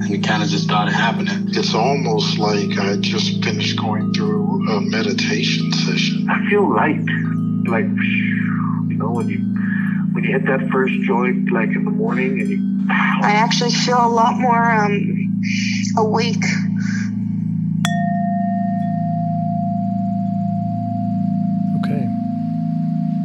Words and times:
and 0.00 0.14
it 0.14 0.22
kind 0.22 0.42
of 0.42 0.48
just 0.48 0.64
started 0.64 0.92
happening. 0.92 1.48
It's 1.48 1.74
almost 1.74 2.38
like 2.38 2.78
I 2.78 2.96
just 2.96 3.42
finished 3.42 3.78
going 3.78 4.12
through 4.12 4.68
a 4.68 4.80
meditation 4.80 5.72
session. 5.72 6.28
I 6.28 6.48
feel 6.48 6.72
light. 6.72 7.04
Like, 7.66 7.84
you 7.84 8.96
know, 8.96 9.10
when 9.10 9.28
you 9.28 9.38
when 10.12 10.24
you 10.24 10.32
hit 10.32 10.46
that 10.46 10.68
first 10.70 10.94
joint, 11.02 11.50
like 11.50 11.70
in 11.70 11.84
the 11.84 11.90
morning, 11.90 12.40
and 12.40 12.48
you 12.48 12.86
I 12.90 13.32
actually 13.32 13.72
feel 13.72 13.98
a 13.98 14.08
lot 14.08 14.38
more 14.38 14.70
um 14.70 15.42
awake. 15.96 16.44
Okay. 21.80 22.08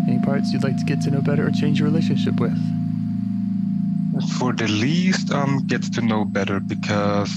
Any 0.07 0.19
parts 0.19 0.51
you'd 0.51 0.63
like 0.63 0.77
to 0.77 0.85
get 0.85 1.01
to 1.03 1.11
know 1.11 1.21
better 1.21 1.47
or 1.47 1.51
change 1.51 1.79
your 1.79 1.87
relationship 1.87 2.39
with? 2.39 2.57
For 4.37 4.53
the 4.53 4.67
least, 4.67 5.31
um, 5.31 5.65
get 5.65 5.81
to 5.93 6.01
know 6.01 6.23
better 6.23 6.59
because 6.59 7.31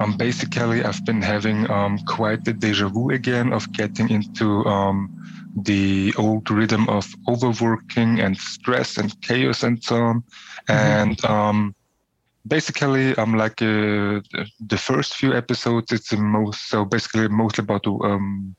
um, 0.00 0.16
basically 0.16 0.84
I've 0.84 1.04
been 1.04 1.20
having 1.20 1.68
um, 1.70 1.98
quite 2.06 2.44
the 2.44 2.52
deja 2.52 2.88
vu 2.88 3.10
again 3.10 3.52
of 3.52 3.72
getting 3.72 4.08
into 4.10 4.64
um, 4.66 5.10
the 5.56 6.14
old 6.16 6.50
rhythm 6.50 6.88
of 6.88 7.06
overworking 7.28 8.20
and 8.20 8.36
stress 8.36 8.96
and 8.98 9.20
chaos 9.22 9.62
and 9.62 9.82
so 9.82 9.96
on. 9.96 10.24
And 10.68 11.24
um, 11.24 11.74
basically, 12.46 13.16
I'm 13.18 13.34
like 13.34 13.60
uh, 13.60 14.20
the- 14.60 14.78
first 14.78 15.16
few 15.16 15.34
episodes. 15.34 15.90
It's 15.92 16.10
the 16.10 16.18
most 16.18 16.68
so 16.68 16.84
basically 16.84 17.28
mostly 17.28 17.62
about 17.62 17.86
um, 17.86 18.54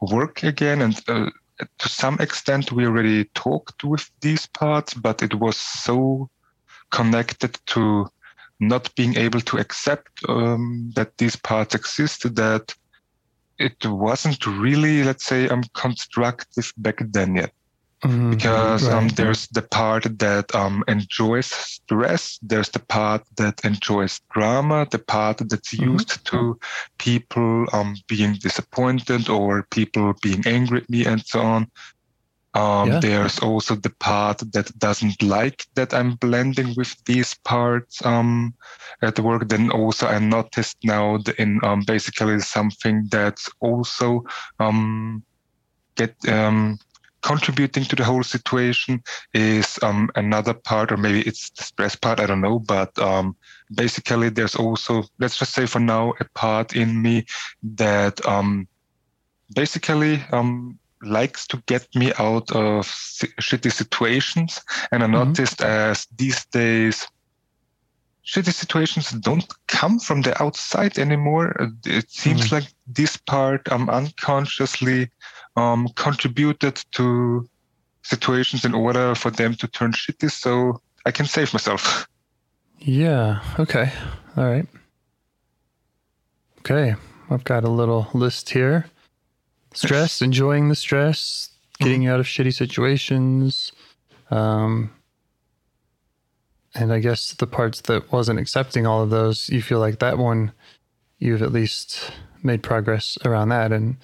work 0.00 0.42
again 0.42 0.82
and. 0.82 1.00
Uh, 1.08 1.30
to 1.78 1.88
some 1.88 2.18
extent, 2.20 2.70
we 2.70 2.84
already 2.84 3.24
talked 3.34 3.82
with 3.82 4.10
these 4.20 4.46
parts, 4.46 4.92
but 4.92 5.22
it 5.22 5.34
was 5.36 5.56
so 5.56 6.28
connected 6.90 7.58
to 7.66 8.06
not 8.60 8.94
being 8.96 9.16
able 9.16 9.40
to 9.40 9.58
accept 9.58 10.08
um, 10.28 10.90
that 10.96 11.16
these 11.18 11.36
parts 11.36 11.74
exist 11.74 12.34
that 12.36 12.74
it 13.58 13.76
wasn't 13.86 14.46
really 14.46 15.02
let's 15.04 15.24
say 15.24 15.48
um, 15.48 15.62
constructive 15.74 16.72
back 16.78 16.98
then 17.12 17.36
yet 17.36 17.52
Mhm, 18.04 18.30
because 18.30 18.88
um, 18.90 19.08
right. 19.08 19.10
there's 19.10 19.46
the 19.48 19.62
part 19.62 20.04
that 20.18 20.54
um, 20.54 20.82
enjoys 20.88 21.46
stress 21.46 22.38
there's 22.42 22.68
the 22.70 22.80
part 22.80 23.22
that 23.36 23.64
enjoys 23.64 24.20
drama 24.32 24.86
the 24.90 24.98
part 24.98 25.38
that's 25.48 25.72
Mhm. 25.78 26.00
used 26.00 26.24
to 26.26 26.58
people 26.98 27.66
um, 27.72 27.94
being 28.08 28.34
disappointed 28.34 29.28
or 29.28 29.66
people 29.70 30.12
being 30.22 30.42
angry 30.46 30.78
at 30.80 30.90
me 30.90 31.04
and 31.06 31.24
so 31.24 31.40
on 31.40 31.66
um, 32.56 32.88
Yeah. 32.88 33.00
There's 33.00 33.38
also 33.38 33.74
the 33.74 33.90
part 34.00 34.38
that 34.52 34.78
doesn't 34.78 35.22
like 35.22 35.66
that 35.74 35.92
I'm 35.92 36.14
blending 36.16 36.74
with 36.76 36.96
these 37.04 37.34
parts 37.44 38.04
um, 38.04 38.54
at 39.02 39.18
work. 39.20 39.48
Then 39.48 39.70
also 39.70 40.06
I 40.06 40.18
noticed 40.18 40.78
now 40.82 41.18
the, 41.18 41.40
in 41.40 41.60
um, 41.62 41.82
basically 41.86 42.40
something 42.40 43.08
that's 43.10 43.48
also 43.60 44.24
um, 44.58 45.22
get 45.96 46.16
um, 46.28 46.78
contributing 47.20 47.84
to 47.84 47.96
the 47.96 48.04
whole 48.04 48.22
situation 48.22 49.02
is 49.34 49.78
um, 49.82 50.08
another 50.14 50.54
part, 50.54 50.92
or 50.92 50.96
maybe 50.96 51.20
it's 51.28 51.50
the 51.50 51.62
stress 51.62 51.94
part. 51.94 52.20
I 52.20 52.26
don't 52.26 52.40
know, 52.40 52.58
but 52.58 52.98
um, 52.98 53.36
basically 53.74 54.30
there's 54.30 54.56
also 54.56 55.04
let's 55.18 55.36
just 55.36 55.52
say 55.52 55.66
for 55.66 55.80
now 55.80 56.14
a 56.20 56.24
part 56.34 56.74
in 56.74 57.02
me 57.02 57.26
that 57.76 58.24
um, 58.26 58.66
basically 59.54 60.24
um, 60.32 60.78
likes 61.06 61.46
to 61.48 61.62
get 61.66 61.86
me 61.94 62.12
out 62.18 62.50
of 62.52 62.86
shitty 63.40 63.72
situations. 63.72 64.60
And 64.92 65.02
I 65.02 65.06
Mhm. 65.06 65.12
noticed 65.12 65.62
as 65.62 66.06
these 66.16 66.44
days, 66.46 67.06
shitty 68.24 68.52
situations 68.52 69.10
don't 69.10 69.46
come 69.68 69.98
from 70.00 70.22
the 70.22 70.40
outside 70.42 70.98
anymore. 70.98 71.54
Uh, 71.60 71.68
It 71.84 72.10
seems 72.10 72.48
Mhm. 72.48 72.52
like 72.52 72.68
this 72.86 73.16
part 73.16 73.70
um, 73.72 73.88
unconsciously 73.88 75.10
um, 75.56 75.88
contributed 75.94 76.82
to 76.92 77.48
situations 78.02 78.64
in 78.64 78.74
order 78.74 79.14
for 79.14 79.30
them 79.30 79.54
to 79.54 79.66
turn 79.68 79.92
shitty. 79.92 80.30
So 80.30 80.80
I 81.06 81.10
can 81.12 81.26
save 81.26 81.52
myself. 81.52 82.06
Yeah. 82.78 83.40
Okay. 83.58 83.90
All 84.36 84.44
right. 84.44 84.68
Okay. 86.60 86.94
I've 87.30 87.44
got 87.44 87.64
a 87.64 87.70
little 87.70 88.08
list 88.12 88.50
here. 88.50 88.86
Stress, 89.76 90.22
enjoying 90.22 90.68
the 90.68 90.74
stress, 90.74 91.50
getting 91.78 92.06
out 92.06 92.20
of 92.20 92.26
shitty 92.26 92.54
situations. 92.54 93.72
Um, 94.30 94.90
and 96.74 96.92
I 96.92 96.98
guess 96.98 97.32
the 97.34 97.46
parts 97.46 97.80
that 97.82 98.12
wasn't 98.12 98.38
accepting 98.38 98.86
all 98.86 99.02
of 99.02 99.10
those, 99.10 99.48
you 99.48 99.62
feel 99.62 99.78
like 99.78 99.98
that 100.00 100.18
one, 100.18 100.52
you've 101.18 101.42
at 101.42 101.52
least 101.52 102.10
made 102.42 102.62
progress 102.62 103.18
around 103.24 103.48
that. 103.50 103.72
And, 103.72 103.96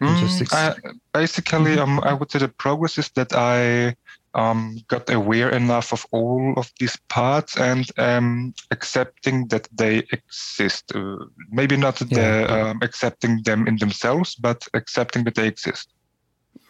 and 0.00 0.16
just 0.16 0.38
Mm, 0.38 0.42
ex- 0.42 0.54
I, 0.54 0.74
basically, 1.12 1.78
um, 1.78 2.00
I 2.00 2.12
would 2.12 2.30
say 2.30 2.38
the 2.38 2.48
progress 2.48 2.98
is 2.98 3.08
that 3.10 3.32
I 3.34 3.96
um, 4.34 4.78
got 4.88 5.10
aware 5.10 5.50
enough 5.50 5.92
of 5.92 6.06
all 6.12 6.54
of 6.56 6.70
these 6.78 6.96
parts 7.08 7.56
and 7.56 7.90
um, 7.98 8.54
accepting 8.70 9.48
that 9.48 9.68
they 9.72 10.04
exist. 10.12 10.92
Uh, 10.94 11.16
maybe 11.50 11.76
not 11.76 12.00
Yeah. 12.00 12.06
the 12.46 12.52
um, 12.70 12.78
accepting 12.82 13.42
them 13.44 13.66
in 13.66 13.76
themselves, 13.78 14.34
but 14.36 14.68
accepting 14.74 15.24
that 15.24 15.34
they 15.34 15.48
exist. 15.48 15.88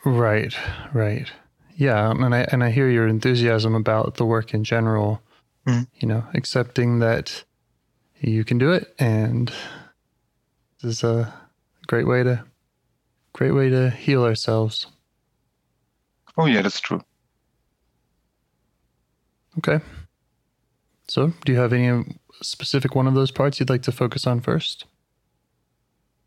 Right, 0.04 0.54
right. 0.94 1.30
Yeah, 1.76 2.10
and 2.10 2.34
I 2.34 2.46
and 2.52 2.62
I 2.64 2.70
hear 2.70 2.88
your 2.90 3.06
enthusiasm 3.08 3.74
about 3.74 4.14
the 4.16 4.24
work 4.26 4.54
in 4.54 4.64
general. 4.64 5.20
Mhm. 5.66 5.86
You 6.00 6.08
know, 6.08 6.24
accepting 6.34 6.98
that 7.00 7.44
you 8.20 8.44
can 8.44 8.58
do 8.58 8.72
it, 8.72 8.94
and 8.98 9.48
this 10.82 10.96
is 10.98 11.04
a 11.04 11.32
great 11.86 12.06
way 12.06 12.22
to 12.22 12.44
great 13.32 13.52
way 13.52 13.68
to 13.70 13.90
heal 13.90 14.24
ourselves. 14.24 14.86
Oh 16.36 16.46
yeah, 16.46 16.62
that's 16.62 16.80
true. 16.80 17.02
Okay. 19.60 19.80
So, 21.08 21.34
do 21.44 21.52
you 21.52 21.58
have 21.58 21.74
any 21.74 22.18
specific 22.40 22.94
one 22.94 23.06
of 23.06 23.12
those 23.14 23.30
parts 23.30 23.60
you'd 23.60 23.68
like 23.68 23.82
to 23.82 23.92
focus 23.92 24.26
on 24.26 24.40
first? 24.40 24.86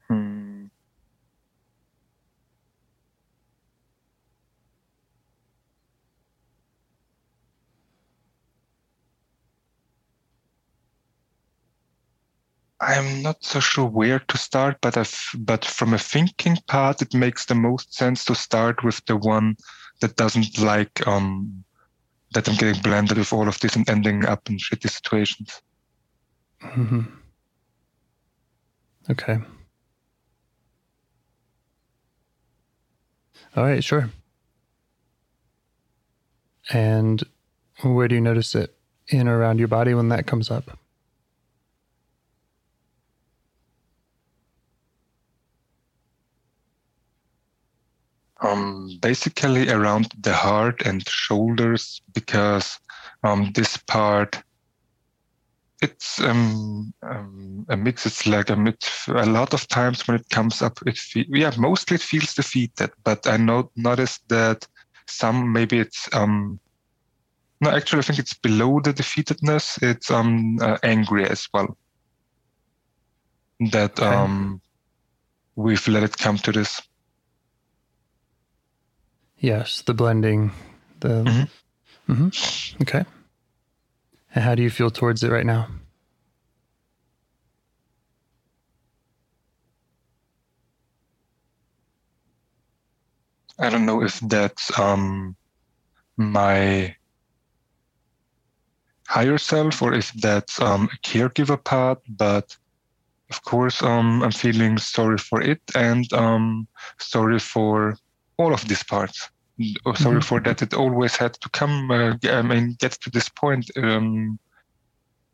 Hmm. 0.08 0.68
I'm 12.80 13.24
not 13.24 13.44
so 13.44 13.60
sure 13.60 13.88
where 13.88 14.20
to 14.20 14.38
start, 14.38 14.78
but 14.82 14.94
but 15.40 15.66
from 15.66 15.94
a 15.96 15.98
thinking 15.98 16.58
part, 16.68 17.02
it 17.02 17.14
makes 17.16 17.46
the 17.46 17.56
most 17.56 17.96
sense 17.96 18.26
to 18.26 18.36
start 18.36 18.84
with 18.84 19.04
the 19.08 19.18
one 19.18 19.56
that 20.02 20.18
doesn't 20.18 20.60
like 20.60 21.08
um, 21.08 21.64
that 22.34 22.48
I'm 22.50 22.56
getting 22.56 22.82
blended 22.82 23.18
with 23.18 23.34
all 23.34 23.48
of 23.48 23.60
this 23.60 23.76
and 23.76 23.88
ending 23.90 24.26
up 24.26 24.50
in 24.50 24.58
shitty 24.58 24.90
situations. 24.90 25.62
hmm 26.62 27.02
Okay. 29.10 29.40
All 33.56 33.64
right, 33.64 33.84
sure. 33.84 34.10
And 36.72 37.24
where 37.82 38.08
do 38.08 38.16
you 38.16 38.22
notice 38.22 38.56
it? 38.56 38.76
In 39.10 39.28
or 39.28 39.38
around 39.38 39.60
your 39.60 39.68
body 39.68 39.94
when 39.94 40.10
that 40.10 40.26
comes 40.26 40.50
up? 40.50 40.78
Um, 48.44 48.98
basically 49.02 49.70
around 49.70 50.12
the 50.22 50.34
heart 50.34 50.82
and 50.86 51.08
shoulders 51.08 52.02
because 52.14 52.80
um, 53.24 53.52
this 53.56 53.78
part 53.78 54.44
it's 55.82 56.22
um, 56.22 56.94
um, 57.04 57.66
a 57.70 57.76
mix 57.76 58.06
it's 58.06 58.26
like 58.28 58.50
a 58.50 58.56
mix 58.56 59.08
a 59.10 59.26
lot 59.26 59.54
of 59.54 59.68
times 59.68 60.08
when 60.08 60.16
it 60.18 60.30
comes 60.30 60.62
up 60.62 60.80
it 60.86 60.98
fe- 60.98 61.28
yeah 61.30 61.52
mostly 61.58 61.96
it 61.96 62.02
feels 62.02 62.34
defeated 62.34 62.92
but 63.04 63.26
i 63.28 63.38
noticed 63.38 64.22
that 64.30 64.68
some 65.08 65.52
maybe 65.52 65.80
it's 65.80 66.08
um 66.14 66.60
no 67.62 67.70
actually 67.70 68.00
i 68.00 68.04
think 68.04 68.20
it's 68.20 68.34
below 68.34 68.80
the 68.82 68.94
defeatedness 68.94 69.82
it's 69.82 70.10
um 70.12 70.58
uh, 70.62 70.78
angry 70.84 71.26
as 71.30 71.48
well 71.54 71.78
that 73.72 74.00
Okay. 74.10 74.16
um 74.16 74.62
we've 75.56 75.88
let 75.88 76.04
it 76.04 76.18
come 76.18 76.38
to 76.38 76.52
this 76.52 76.82
Yes, 79.44 79.82
the 79.82 79.94
blending. 79.94 80.52
The 81.02 81.24
Mhm. 81.26 81.50
Mhm. 82.08 82.82
Okay. 82.82 83.04
And 84.34 84.44
how 84.46 84.56
do 84.56 84.64
you 84.64 84.70
feel 84.70 84.90
towards 84.90 85.22
it 85.22 85.32
right 85.32 85.46
now? 85.46 85.68
I 93.60 93.70
don't 93.70 93.86
know 93.86 94.02
if 94.02 94.18
that's 94.22 94.80
um, 94.80 95.36
my 96.16 96.96
higher 99.10 99.38
self 99.38 99.82
or 99.82 99.94
if 99.94 100.14
that's 100.14 100.62
um, 100.62 100.90
a 100.94 100.98
caregiver 101.06 101.62
part, 101.62 102.00
but 102.08 102.56
of 103.30 103.44
course, 103.44 103.84
um, 103.84 104.24
I'm 104.24 104.32
feeling 104.32 104.78
sorry 104.78 105.18
for 105.18 105.42
it 105.42 105.62
and 105.76 106.12
um, 106.14 106.66
sorry 106.98 107.40
for 107.40 107.98
all 108.38 108.54
of 108.54 108.68
these 108.68 108.84
parts. 108.84 109.30
Oh, 109.86 109.94
sorry 109.94 110.20
Mhm. 110.20 110.24
for 110.24 110.40
that 110.42 110.62
it 110.62 110.74
always 110.74 111.16
had 111.16 111.34
to 111.42 111.50
come, 111.50 111.92
uh, 111.92 112.16
I 112.24 112.42
mean, 112.42 112.76
get 112.80 112.94
to 113.04 113.10
this 113.12 113.30
point 113.30 113.70
um, 113.78 114.40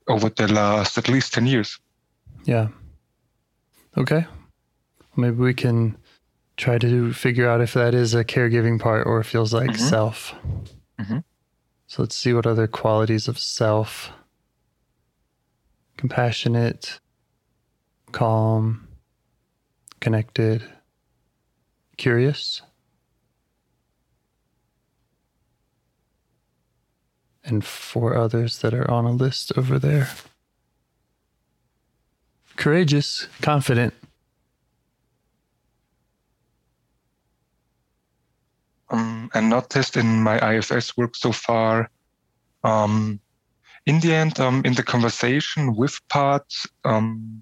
over 0.07 0.29
the 0.29 0.47
last 0.47 0.97
at 0.97 1.07
least 1.07 1.33
10 1.33 1.47
years. 1.47 1.79
Yeah. 2.43 2.67
Okay. 3.97 4.25
Maybe 5.15 5.37
we 5.37 5.53
can 5.53 5.97
try 6.57 6.77
to 6.77 7.13
figure 7.13 7.49
out 7.49 7.61
if 7.61 7.73
that 7.73 7.93
is 7.93 8.13
a 8.13 8.23
caregiving 8.25 8.79
part 8.79 9.07
or 9.07 9.23
feels 9.23 9.53
like 9.53 9.71
Mhm. 9.71 9.89
self. 9.89 10.35
Mhm. 10.99 11.23
So 11.87 12.01
let's 12.03 12.15
see 12.15 12.33
what 12.33 12.45
other 12.45 12.67
qualities 12.67 13.27
of 13.27 13.39
self 13.39 14.11
compassionate, 15.97 16.99
calm, 18.11 18.87
connected, 19.99 20.63
curious, 21.97 22.61
and 27.49 27.65
four 27.65 28.15
others 28.15 28.59
that 28.59 28.73
are 28.73 28.89
on 28.89 29.05
a 29.05 29.11
list 29.11 29.51
over 29.57 29.79
there 29.79 30.09
courageous, 32.55 33.27
confident. 33.41 33.93
um, 38.89 39.29
and 39.33 39.49
noticed 39.49 39.97
in 39.97 40.23
my 40.23 40.37
IFS 40.55 40.97
work 40.97 41.15
so 41.15 41.31
far. 41.31 41.89
Um, 42.63 43.19
in 43.85 43.99
the 43.99 44.13
end, 44.13 44.39
um, 44.39 44.61
in 44.65 44.73
the 44.73 44.83
conversation 44.83 45.75
with 45.75 45.99
parts, 46.09 46.67
um, 46.85 47.41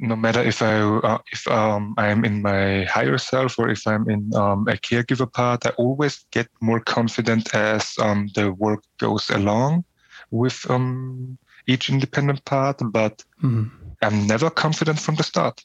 no 0.00 0.16
matter 0.16 0.42
if 0.42 0.62
I 0.62 0.80
uh, 0.80 1.18
if 1.30 1.46
um, 1.46 1.94
I'm 1.98 2.24
in 2.24 2.42
my 2.42 2.84
higher 2.84 3.18
self 3.18 3.58
or 3.58 3.68
if 3.68 3.86
I'm 3.86 4.08
in 4.08 4.34
um, 4.34 4.66
a 4.66 4.72
caregiver 4.76 5.30
part, 5.30 5.66
I 5.66 5.70
always 5.70 6.24
get 6.32 6.48
more 6.60 6.80
confident 6.80 7.54
as 7.54 7.94
um, 8.00 8.28
the 8.34 8.52
work 8.52 8.82
goes 8.98 9.30
along 9.30 9.84
with 10.30 10.68
um, 10.70 11.38
each 11.66 11.90
independent 11.90 12.44
part. 12.44 12.80
But 12.82 13.24
Mhm. 13.42 13.70
I'm 14.02 14.26
never 14.26 14.50
confident 14.50 14.98
from 14.98 15.16
the 15.16 15.22
start. 15.22 15.64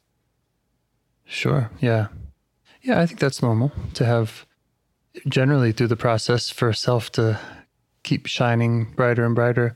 Sure. 1.26 1.70
Yeah. 1.80 2.08
Yeah, 2.82 3.02
I 3.02 3.06
think 3.08 3.20
that's 3.20 3.42
normal 3.42 3.72
to 3.94 4.06
have 4.06 4.46
generally 5.28 5.72
through 5.72 5.88
the 5.88 5.96
process 5.96 6.50
for 6.52 6.74
self 6.74 7.12
to 7.14 7.40
keep 8.04 8.28
shining 8.28 8.94
brighter 8.96 9.26
and 9.26 9.34
brighter. 9.36 9.76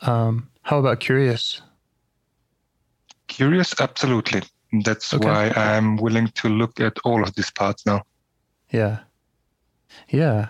Um, 0.00 0.48
how 0.62 0.78
about 0.78 1.00
curious? 1.00 1.62
Curious, 3.28 3.74
absolutely. 3.80 4.42
That's 4.84 5.14
Okay. 5.14 5.24
why 5.26 5.48
I'm 5.50 5.96
willing 5.96 6.28
to 6.28 6.48
look 6.48 6.80
at 6.80 6.98
all 7.04 7.22
of 7.22 7.34
these 7.34 7.50
parts 7.50 7.86
now. 7.86 8.02
Yeah. 8.70 8.98
Yeah. 10.08 10.48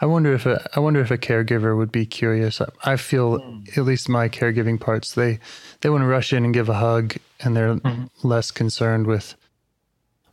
I 0.00 0.06
wonder 0.06 0.32
if 0.34 0.46
a 0.46 0.66
I 0.74 0.80
wonder 0.80 1.00
if 1.00 1.10
a 1.10 1.18
caregiver 1.18 1.76
would 1.76 1.92
be 1.92 2.06
curious. 2.06 2.60
I, 2.84 2.96
feel 2.96 3.62
at 3.76 3.84
least 3.84 4.08
my 4.08 4.28
caregiving 4.28 4.80
parts 4.80 5.14
they 5.14 5.38
they 5.80 5.90
want 5.90 6.02
to 6.02 6.06
rush 6.06 6.32
in 6.32 6.44
and 6.44 6.54
give 6.54 6.68
a 6.70 6.74
hug 6.74 7.16
and 7.40 7.54
they're 7.56 7.74
Mhm. 7.76 8.08
less 8.22 8.50
concerned 8.50 9.06
with 9.06 9.34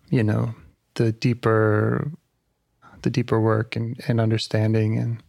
you 0.10 0.24
know 0.24 0.56
the 0.96 1.12
deeper 1.12 2.12
the 3.02 3.10
deeper 3.10 3.40
work 3.42 3.76
and, 3.76 4.00
and 4.08 4.22
understanding 4.22 4.98
and 4.98 5.22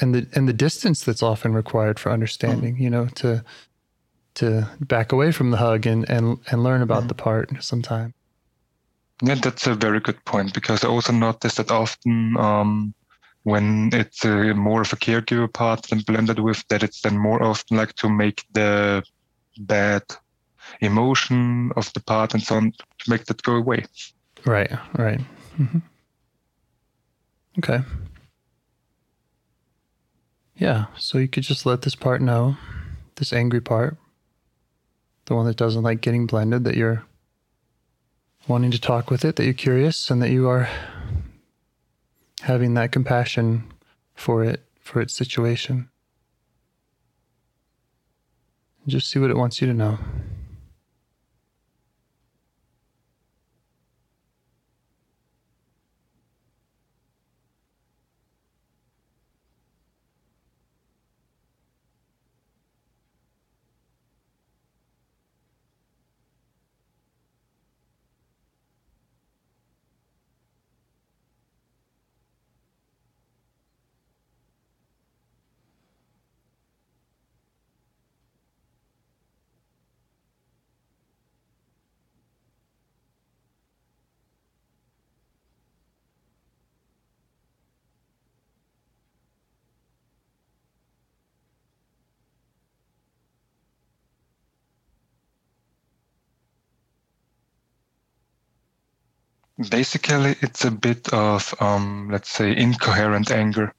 and 0.00 0.14
the 0.14 0.26
and 0.34 0.48
the 0.48 0.52
distance 0.52 1.04
that's 1.04 1.22
often 1.22 1.52
required 1.52 1.98
for 1.98 2.12
understanding 2.12 2.78
you 2.78 2.90
know 2.90 3.06
to 3.16 3.44
to 4.34 4.68
back 4.80 5.12
away 5.12 5.32
from 5.32 5.50
the 5.50 5.56
hug 5.56 5.86
and 5.86 6.08
and, 6.10 6.38
and 6.50 6.62
learn 6.62 6.82
about 6.82 7.04
Mhm. 7.04 7.08
the 7.08 7.14
part 7.14 7.50
sometime 7.62 8.12
Yeah, 9.22 9.34
that's 9.36 9.66
a 9.66 9.74
very 9.74 10.00
good 10.00 10.24
point 10.24 10.54
because 10.54 10.84
I 10.84 10.88
also 10.88 11.12
noticed 11.12 11.56
that 11.56 11.70
often 11.70 12.36
um, 12.38 12.94
when 13.42 13.90
it's 13.92 14.24
uh, 14.24 14.54
more 14.54 14.80
of 14.80 14.92
a 14.92 14.96
caregiver 14.96 15.52
part 15.52 15.82
than 15.88 16.00
blended 16.06 16.38
with 16.38 16.64
that, 16.68 16.82
it's 16.82 17.00
then 17.02 17.18
more 17.18 17.42
often 17.42 17.76
like 17.76 17.94
to 17.96 18.08
make 18.08 18.44
the 18.54 19.02
bad 19.58 20.02
emotion 20.80 21.70
of 21.76 21.92
the 21.92 22.00
part 22.00 22.34
and 22.34 22.42
so 22.42 22.56
on 22.56 22.72
to 22.72 23.10
make 23.10 23.24
that 23.26 23.42
go 23.42 23.56
away. 23.56 23.84
Right, 24.46 24.72
right. 24.96 25.20
hmm 25.56 25.78
Okay. 27.58 27.80
Yeah, 30.56 30.86
so 30.98 31.18
you 31.18 31.28
could 31.28 31.42
just 31.44 31.66
let 31.66 31.82
this 31.82 31.94
part 31.94 32.20
know, 32.20 32.56
this 33.16 33.32
angry 33.32 33.60
part, 33.60 33.96
the 35.30 35.36
one 35.36 35.46
that 35.46 35.56
doesn't 35.56 35.84
like 35.84 36.00
getting 36.00 36.26
blended, 36.26 36.64
that 36.64 36.74
you're 36.74 37.04
wanting 38.48 38.72
to 38.72 38.80
talk 38.80 39.12
with 39.12 39.24
it, 39.24 39.36
that 39.36 39.44
you're 39.44 39.54
curious, 39.54 40.10
and 40.10 40.20
that 40.20 40.30
you 40.30 40.48
are 40.48 40.68
having 42.42 42.74
that 42.74 42.90
compassion 42.90 43.72
for 44.12 44.42
it, 44.42 44.64
for 44.80 45.00
its 45.00 45.14
situation. 45.14 45.88
Just 48.88 49.08
see 49.08 49.20
what 49.20 49.30
it 49.30 49.36
wants 49.36 49.60
you 49.60 49.68
to 49.68 49.72
know. 49.72 50.00
Basically, 99.68 100.36
it's 100.40 100.64
a 100.64 100.70
bit 100.70 101.12
of, 101.12 101.54
um, 101.60 102.08
let's 102.10 102.30
say, 102.30 102.56
incoherent 102.56 103.30
anger. 103.30 103.74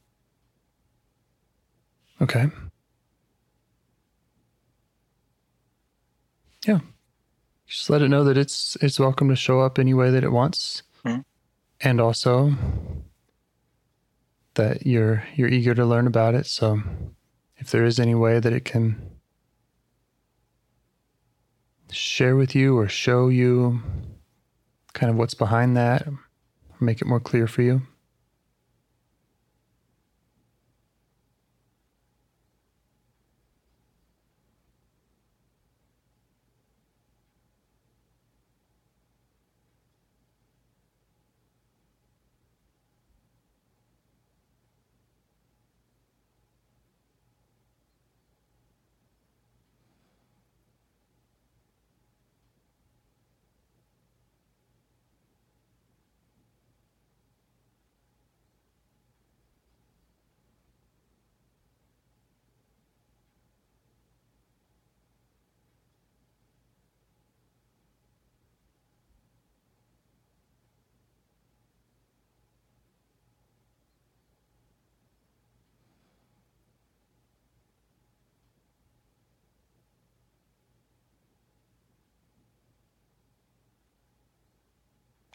Okay. 2.21 2.51
Yeah. 6.67 6.79
Just 7.65 7.89
let 7.89 8.01
it 8.03 8.09
know 8.09 8.23
that 8.23 8.37
it's 8.37 8.75
it's 8.81 8.99
welcome 8.99 9.29
to 9.29 9.35
show 9.35 9.61
up 9.61 9.79
any 9.79 9.93
way 9.93 10.11
that 10.11 10.23
it 10.23 10.31
wants. 10.31 10.83
Mhm. 11.03 11.23
And 11.79 11.99
also 11.99 12.53
that 14.53 14.85
you're 14.85 15.23
you're 15.35 15.47
eager 15.49 15.73
to 15.73 15.85
learn 15.85 16.05
about 16.05 16.35
it. 16.35 16.45
So 16.45 16.81
if 17.57 17.71
there 17.71 17.85
is 17.85 17.99
any 17.99 18.13
way 18.13 18.39
that 18.39 18.53
it 18.53 18.65
can 18.65 19.09
share 21.91 22.35
with 22.35 22.55
you 22.55 22.77
or 22.77 22.87
show 22.87 23.29
you 23.29 23.81
kind 24.93 25.09
of 25.09 25.17
what's 25.17 25.33
behind 25.33 25.75
that, 25.77 26.07
make 26.79 27.01
it 27.01 27.07
more 27.07 27.19
clear 27.19 27.47
for 27.47 27.61
you. 27.61 27.81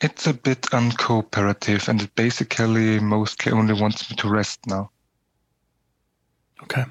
It's 0.02 0.26
a 0.26 0.34
bit 0.34 0.60
uncooperative 0.72 1.88
and 1.88 2.02
it 2.02 2.14
basically 2.14 3.00
mostly 3.00 3.52
only 3.52 3.72
wants 3.72 4.10
me 4.10 4.16
to 4.16 4.28
rest 4.28 4.60
now. 4.66 4.90
Okay. 6.62 6.84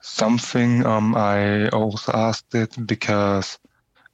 Something 0.00 0.86
um, 0.86 1.16
I 1.16 1.68
also 1.70 2.12
asked 2.12 2.54
it 2.54 2.86
because 2.86 3.58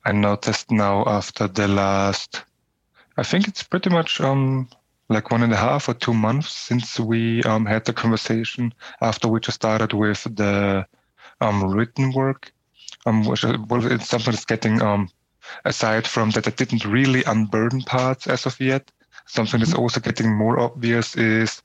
I 0.04 0.12
noticed 0.12 0.70
now 0.70 1.04
after 1.06 1.46
the 1.46 1.68
last, 1.68 2.44
I 3.18 3.22
think 3.22 3.48
it's 3.48 3.62
pretty 3.62 3.90
much 3.90 4.20
um, 4.20 4.68
like 5.10 5.30
one 5.30 5.42
and 5.42 5.52
a 5.52 5.56
half 5.56 5.88
or 5.88 5.94
two 5.94 6.14
months 6.14 6.50
since 6.50 6.98
we 7.00 7.42
um, 7.44 7.66
had 7.66 7.84
the 7.84 7.92
conversation 7.92 8.72
after 9.02 9.28
we 9.28 9.40
just 9.40 9.56
started 9.56 9.92
with 9.92 10.24
the 10.36 10.86
um, 11.40 11.64
written 11.74 12.12
work. 12.12 12.52
Um, 13.06 13.24
which 13.24 13.44
is- 13.44 13.58
well, 13.68 13.84
it's 13.86 14.08
something 14.08 14.32
that's 14.32 14.44
getting 14.46 14.82
um, 14.82 15.08
aside 15.64 16.06
from 16.06 16.30
that 16.32 16.46
I 16.46 16.50
didn't 16.50 16.84
really 16.84 17.24
unburden 17.24 17.82
parts 17.82 18.26
as 18.26 18.46
of 18.46 18.60
yet. 18.60 18.90
Something 19.26 19.60
that's 19.60 19.74
also 19.74 20.00
getting 20.00 20.34
more 20.36 20.58
obvious 20.60 21.16
is 21.16 21.62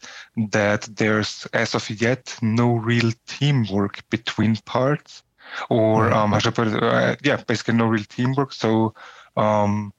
that 0.52 0.90
there's, 0.96 1.48
as 1.54 1.76
of 1.76 1.90
yet, 1.90 2.38
no 2.42 2.76
real 2.76 3.12
teamwork 3.28 4.08
between 4.10 4.56
parts, 4.66 5.24
or 5.70 6.14
um, 6.14 6.32
how 6.32 6.40
should 6.40 6.54
I 6.54 6.64
put 6.64 6.68
it? 6.70 6.84
Uh, 6.84 7.16
yeah, 7.24 7.38
basically 7.48 7.76
no 7.76 7.88
real 7.88 8.04
teamwork. 8.06 8.54
So 8.54 8.94
um, 9.38 9.94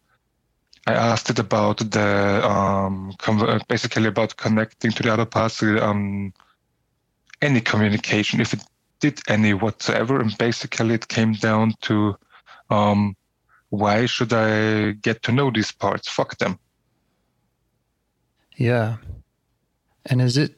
I 0.86 0.92
asked 0.92 1.30
it 1.30 1.38
about 1.38 1.78
the 1.78 2.48
um, 2.48 3.12
basically 3.68 4.06
about 4.06 4.36
connecting 4.36 4.92
to 4.92 5.02
the 5.02 5.12
other 5.12 5.26
parts, 5.26 5.62
um, 5.62 6.32
any 7.42 7.60
communication, 7.60 8.40
if 8.40 8.52
it 8.54 8.62
did 9.00 9.20
any 9.28 9.52
whatsoever, 9.52 10.20
and 10.20 10.36
basically 10.38 10.94
it 10.94 11.08
came 11.08 11.32
down 11.32 11.74
to 11.82 12.16
um, 12.70 13.16
why 13.70 14.06
should 14.06 14.32
I 14.32 14.92
get 14.92 15.22
to 15.24 15.32
know 15.32 15.50
these 15.50 15.72
parts? 15.72 16.08
Fuck 16.08 16.38
them. 16.38 16.58
Yeah. 18.56 18.96
And 20.06 20.22
is 20.22 20.36
it 20.36 20.54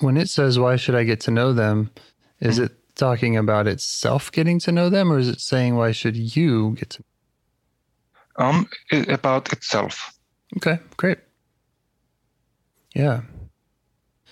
when 0.00 0.16
it 0.16 0.28
says 0.28 0.58
why 0.58 0.76
should 0.76 0.96
I 0.96 1.04
get 1.04 1.20
to 1.22 1.30
know 1.30 1.52
them, 1.52 1.90
is 2.40 2.58
it 2.58 2.72
talking 2.96 3.36
about 3.36 3.66
itself 3.66 4.30
getting 4.32 4.58
to 4.58 4.72
know 4.72 4.90
them 4.90 5.12
or 5.12 5.18
is 5.18 5.28
it 5.28 5.40
saying 5.40 5.76
why 5.76 5.92
should 5.92 6.16
you 6.16 6.72
get 6.72 6.90
to 6.90 7.04
Um, 8.36 8.68
about 9.08 9.52
itself. 9.52 10.14
Okay, 10.56 10.78
great. 10.96 11.18
Yeah. 12.94 13.22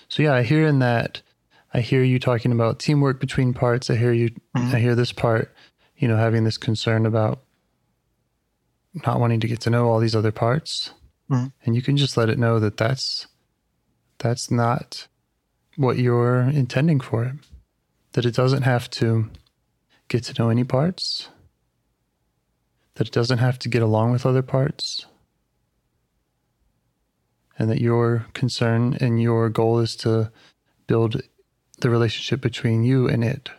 So 0.07 0.23
yeah, 0.23 0.33
I 0.33 0.43
hear 0.43 0.65
in 0.67 0.79
that 0.79 1.21
I 1.73 1.81
hear 1.81 2.03
you 2.03 2.19
talking 2.19 2.51
about 2.51 2.79
teamwork 2.79 3.19
between 3.19 3.53
parts. 3.53 3.89
I 3.89 3.95
hear 3.95 4.11
you 4.11 4.29
Mhm. 4.55 4.73
I 4.73 4.79
hear 4.79 4.93
this 4.95 5.11
part, 5.13 5.53
you 5.97 6.07
know, 6.07 6.17
having 6.17 6.43
this 6.43 6.57
concern 6.57 7.05
about 7.05 7.43
not 9.05 9.19
wanting 9.19 9.39
to 9.39 9.47
get 9.47 9.61
to 9.61 9.69
know 9.69 9.87
all 9.89 9.99
these 9.99 10.15
other 10.15 10.31
parts. 10.31 10.91
Mhm. 11.29 11.53
And 11.63 11.75
you 11.75 11.81
can 11.81 11.95
just 11.95 12.17
let 12.17 12.29
it 12.29 12.37
know 12.39 12.59
that 12.59 12.77
that's 12.77 13.27
that's 14.17 14.51
not 14.51 15.07
what 15.77 15.97
you're 15.97 16.41
intending 16.41 16.99
for 16.99 17.23
it. 17.23 17.35
That 18.11 18.25
it 18.25 18.35
doesn't 18.35 18.63
have 18.63 18.89
to 18.91 19.31
get 20.09 20.23
to 20.25 20.33
know 20.37 20.49
any 20.49 20.63
parts. 20.65 21.29
That 23.01 23.07
it 23.07 23.13
doesn't 23.13 23.39
have 23.39 23.57
to 23.57 23.67
get 23.67 23.81
along 23.81 24.11
with 24.11 24.27
other 24.27 24.43
parts 24.43 25.07
and 27.57 27.67
that 27.67 27.81
your 27.81 28.27
concern 28.35 28.95
and 29.01 29.19
your 29.19 29.49
goal 29.49 29.79
is 29.79 29.95
to 29.95 30.31
build 30.85 31.19
the 31.79 31.89
relationship 31.89 32.41
between 32.41 32.83
you 32.83 33.09
and 33.09 33.23
it. 33.23 33.49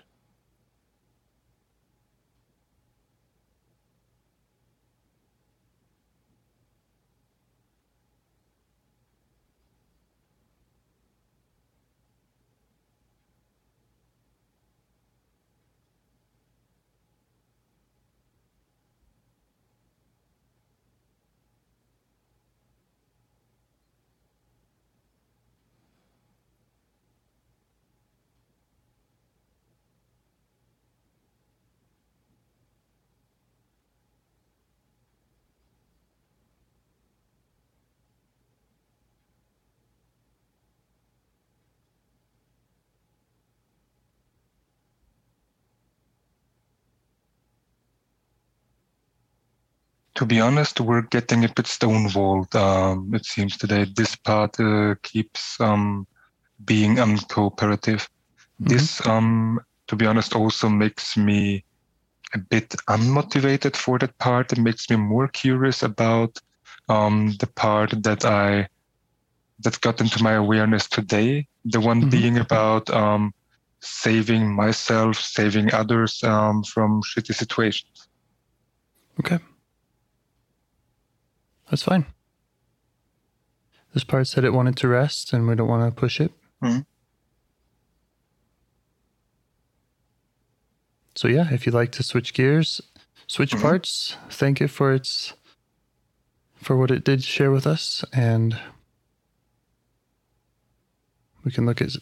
To 50.22 50.26
be 50.26 50.40
honest, 50.40 50.78
we're 50.78 51.02
getting 51.02 51.44
a 51.44 51.48
bit 51.48 51.66
stonewalled. 51.66 52.54
Um, 52.54 53.12
it 53.12 53.26
seems 53.26 53.56
today. 53.56 53.86
This 53.96 54.14
part 54.14 54.54
uh, 54.60 54.94
keeps 55.02 55.60
um, 55.60 56.06
being 56.64 56.94
uncooperative. 56.94 58.06
This, 58.60 59.04
um, 59.04 59.58
to 59.88 59.96
be 59.96 60.06
honest, 60.06 60.36
also 60.36 60.68
makes 60.68 61.16
me 61.16 61.64
a 62.34 62.38
bit 62.38 62.68
unmotivated 62.88 63.74
for 63.74 63.98
that 63.98 64.16
part. 64.18 64.52
It 64.52 64.60
makes 64.60 64.88
me 64.88 64.94
more 64.94 65.26
curious 65.26 65.82
about 65.82 66.38
um, 66.88 67.34
the 67.40 67.48
part 67.48 67.90
that 68.04 68.24
I 68.24 68.68
that 69.64 69.80
got 69.80 70.00
into 70.00 70.22
my 70.22 70.34
awareness 70.34 70.88
today. 70.88 71.48
The 71.64 71.80
one 71.80 72.04
Mhm. 72.04 72.10
being 72.12 72.38
about 72.38 72.88
um, 72.90 73.32
saving 73.80 74.54
myself, 74.54 75.16
saving 75.18 75.74
others 75.74 76.22
um, 76.22 76.62
from 76.62 77.02
shitty 77.02 77.34
situations. 77.34 78.06
Okay. 79.18 79.40
That's 81.72 81.82
fine. 81.82 82.04
This 83.94 84.04
part 84.04 84.26
said 84.26 84.44
it 84.44 84.52
wanted 84.52 84.76
to 84.76 84.88
rest 84.88 85.32
and 85.32 85.48
we 85.48 85.54
don't 85.54 85.68
want 85.68 85.82
to 85.94 85.98
push 85.98 86.20
it. 86.20 86.30
Mhm. 86.62 86.84
so 91.14 91.28
yeah, 91.28 91.52
if 91.52 91.64
you'd 91.66 91.74
like 91.74 91.92
to 91.92 92.02
switch 92.02 92.32
gears, 92.34 92.80
switch 93.26 93.52
Mhm. 93.52 93.60
parts, 93.62 94.16
thank 94.30 94.60
it 94.60 94.68
for 94.68 94.92
its 94.92 95.32
for 96.56 96.76
what 96.76 96.90
it 96.90 97.04
did 97.04 97.24
share 97.24 97.50
with 97.50 97.66
us, 97.66 98.04
and 98.12 98.58
we 101.44 101.50
can 101.50 101.64
look 101.66 101.80
at 101.82 101.96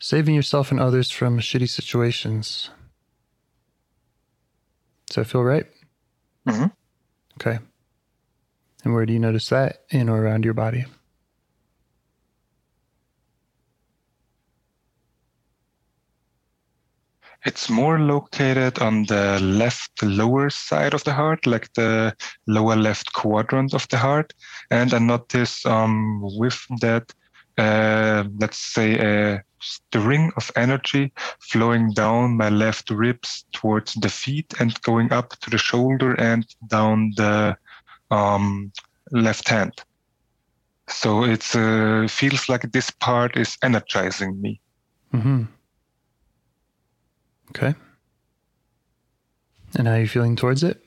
saving 0.00 0.34
yourself 0.34 0.70
and 0.70 0.78
others 0.80 1.10
from 1.10 1.38
shitty 1.38 1.68
situations. 1.68 2.70
Does 5.06 5.16
that 5.16 5.24
feel 5.26 5.42
right? 5.44 5.66
Mhm. 6.46 6.72
Okay. 7.40 7.58
And 8.84 8.94
where 8.94 9.04
do 9.04 9.12
you 9.12 9.18
notice 9.18 9.48
that 9.48 9.84
in 9.90 10.08
or 10.08 10.22
around 10.22 10.44
your 10.44 10.54
body? 10.54 10.86
It's 17.44 17.70
more 17.70 17.98
located 17.98 18.80
on 18.80 19.04
the 19.04 19.40
left 19.40 20.02
lower 20.02 20.50
side 20.50 20.92
of 20.92 21.04
the 21.04 21.14
heart, 21.14 21.46
like 21.46 21.72
the 21.72 22.14
lower 22.46 22.76
left 22.76 23.14
quadrant 23.14 23.72
of 23.72 23.88
the 23.88 23.96
heart. 23.96 24.34
And 24.70 24.92
I 24.92 24.98
notice 24.98 25.64
um, 25.64 26.20
with 26.38 26.60
that, 26.80 27.14
uh, 27.56 28.24
let's 28.38 28.58
say, 28.58 28.98
a 28.98 29.42
string 29.58 30.32
of 30.36 30.50
energy 30.54 31.12
flowing 31.40 31.92
down 31.92 32.36
my 32.36 32.50
left 32.50 32.90
ribs 32.90 33.46
towards 33.52 33.94
the 33.94 34.10
feet 34.10 34.52
and 34.60 34.80
going 34.82 35.10
up 35.10 35.30
to 35.40 35.50
the 35.50 35.58
shoulder 35.58 36.14
and 36.14 36.46
down 36.68 37.12
the 37.16 37.56
um, 38.10 38.72
left 39.10 39.48
hand. 39.48 39.72
So 40.88 41.24
it 41.24 41.54
uh, 41.54 42.08
feels 42.08 42.48
like 42.48 42.72
this 42.72 42.90
part 42.90 43.36
is 43.36 43.56
energizing 43.62 44.40
me. 44.40 44.60
Mm-hmm. 45.14 45.44
Okay. 47.50 47.74
And 49.76 49.86
how 49.86 49.94
are 49.94 50.00
you 50.00 50.08
feeling 50.08 50.36
towards 50.36 50.64
it? 50.64 50.82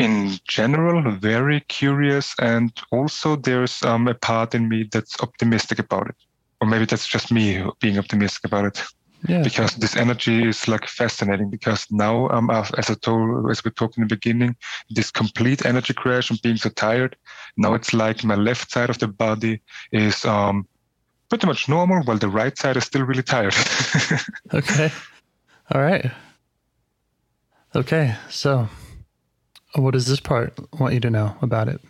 in 0.00 0.38
general 0.48 1.12
very 1.12 1.60
curious 1.68 2.34
and 2.40 2.72
also 2.90 3.36
there's 3.36 3.82
um, 3.82 4.08
a 4.08 4.14
part 4.14 4.54
in 4.54 4.66
me 4.66 4.88
that's 4.90 5.20
optimistic 5.20 5.78
about 5.78 6.08
it 6.08 6.16
or 6.60 6.66
maybe 6.66 6.86
that's 6.86 7.06
just 7.06 7.30
me 7.30 7.62
being 7.80 7.98
optimistic 7.98 8.42
about 8.44 8.64
it 8.64 8.82
Yeah. 9.28 9.42
because 9.42 9.76
this 9.76 9.96
energy 9.96 10.48
is 10.48 10.66
like 10.66 10.86
fascinating 10.86 11.50
because 11.50 11.86
now 11.90 12.28
um, 12.30 12.48
as 12.50 12.88
i 12.88 12.94
told 12.94 13.50
as 13.50 13.62
we 13.62 13.70
talked 13.70 13.98
in 13.98 14.04
the 14.04 14.14
beginning 14.14 14.56
this 14.88 15.10
complete 15.10 15.66
energy 15.66 15.92
crash 15.92 16.30
and 16.30 16.40
being 16.40 16.56
so 16.56 16.70
tired 16.70 17.16
now 17.56 17.74
it's 17.74 17.92
like 17.92 18.24
my 18.24 18.34
left 18.34 18.70
side 18.70 18.88
of 18.88 18.98
the 18.98 19.08
body 19.08 19.60
is 19.92 20.24
um, 20.24 20.66
pretty 21.28 21.46
much 21.46 21.68
normal 21.68 22.02
while 22.04 22.16
the 22.16 22.28
right 22.28 22.56
side 22.56 22.76
is 22.78 22.84
still 22.84 23.02
really 23.02 23.22
tired 23.22 23.54
Okay. 24.54 24.90
All 25.72 25.80
right. 25.80 26.10
Okay. 27.74 28.16
So, 28.28 28.68
what 29.76 29.92
does 29.92 30.06
this 30.06 30.20
part 30.20 30.58
want 30.78 30.94
you 30.94 31.00
to 31.00 31.10
know 31.10 31.36
about 31.40 31.68
it? 31.68 31.80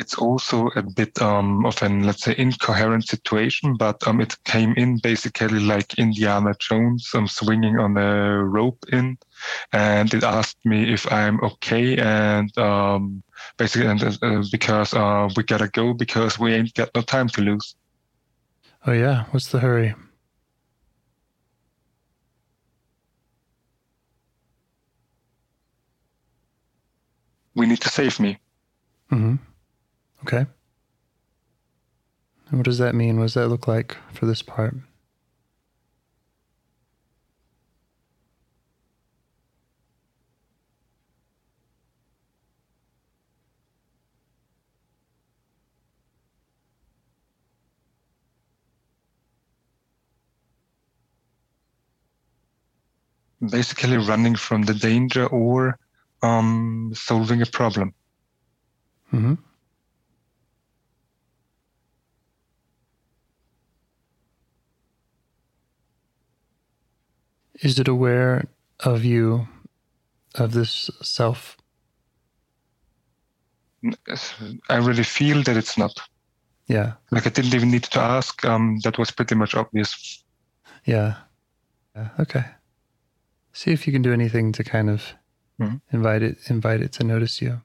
It's 0.00 0.16
also 0.16 0.68
a 0.74 0.82
bit 0.82 1.20
um, 1.20 1.64
of 1.66 1.80
an 1.82 2.04
let's 2.04 2.24
say 2.24 2.34
incoherent 2.38 3.06
situation 3.06 3.76
but 3.76 3.96
um, 4.08 4.20
it 4.20 4.34
came 4.44 4.72
in 4.76 4.98
basically 5.02 5.60
like 5.60 5.98
indiana 5.98 6.54
jones 6.58 7.10
um, 7.14 7.28
swinging 7.28 7.78
on 7.78 7.96
a 7.96 8.42
rope 8.42 8.82
in 8.92 9.16
and 9.72 10.12
it 10.14 10.24
asked 10.24 10.58
me 10.64 10.92
if 10.92 11.10
i'm 11.12 11.38
okay 11.42 11.96
and 11.98 12.56
um, 12.58 13.22
basically 13.58 13.86
and, 13.86 14.02
uh, 14.02 14.12
uh, 14.22 14.42
because 14.50 14.94
uh, 14.94 15.28
we 15.36 15.42
gotta 15.42 15.68
go 15.68 15.92
because 15.92 16.38
we 16.38 16.54
ain't 16.54 16.74
got 16.74 16.88
no 16.94 17.02
time 17.02 17.28
to 17.28 17.42
lose 17.42 17.76
Oh, 18.86 18.92
yeah. 18.92 19.24
What's 19.30 19.48
the 19.48 19.60
hurry? 19.60 19.94
we 27.54 27.66
need 27.66 27.80
to 27.80 27.90
save 27.90 28.18
me 28.18 28.38
Mm-hmm. 29.12 29.49
Okay. 30.22 30.46
And 32.48 32.58
what 32.58 32.64
does 32.64 32.78
that 32.78 32.94
mean? 32.94 33.16
What 33.16 33.24
does 33.24 33.34
that 33.34 33.48
look 33.48 33.66
like 33.68 33.96
for 34.12 34.26
this 34.26 34.42
part? 34.42 34.74
basically 53.48 53.96
running 53.96 54.36
from 54.36 54.62
the 54.62 54.74
danger 54.74 55.26
or 55.26 55.78
um, 56.22 56.92
solving 56.94 57.40
a 57.40 57.46
problem 57.46 57.94
Mm-hmm. 59.12 59.34
Is 67.62 67.78
it 67.78 67.88
aware 67.88 68.44
of 68.80 69.04
you, 69.04 69.48
of 70.34 70.52
this 70.52 70.90
self? 71.02 71.56
i 74.68 74.76
really 74.76 75.02
feel 75.02 75.42
that 75.42 75.56
it's 75.56 75.78
not 75.78 75.92
Yeah. 76.68 76.92
like 77.10 77.26
i 77.26 77.30
didn't 77.30 77.54
even 77.54 77.70
need 77.70 77.84
to 77.84 77.98
ask 77.98 78.44
um, 78.44 78.78
that 78.84 78.98
was 78.98 79.10
pretty 79.10 79.34
much 79.34 79.54
obvious 79.54 80.22
Yeah. 80.84 81.14
Yeah. 81.96 82.08
Okay. 82.18 82.44
See 83.52 83.72
if 83.72 83.86
you 83.86 83.92
can 83.92 84.02
do 84.02 84.12
anything 84.12 84.52
to 84.52 84.62
kind 84.64 84.88
of 84.90 85.14
Mhm. 85.60 85.80
invite 85.92 86.22
it 86.22 86.50
invite 86.50 86.80
it 86.82 86.92
to 86.92 87.04
notice 87.04 87.40
you. 87.44 87.62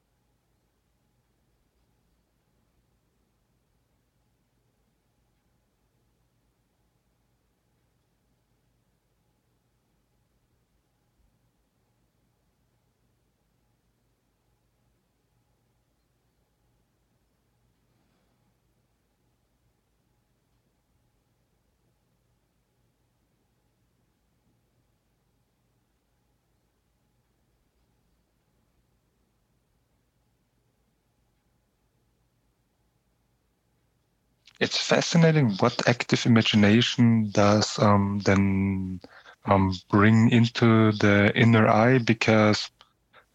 It's 34.66 34.82
fascinating 34.82 35.50
what 35.60 35.88
active 35.88 36.26
imagination 36.26 37.30
does 37.30 37.78
um, 37.78 38.20
then 38.24 39.00
um, 39.44 39.72
bring 39.90 40.28
into 40.30 40.90
the 40.92 41.32
inner 41.36 41.68
eye 41.68 41.98
because 41.98 42.68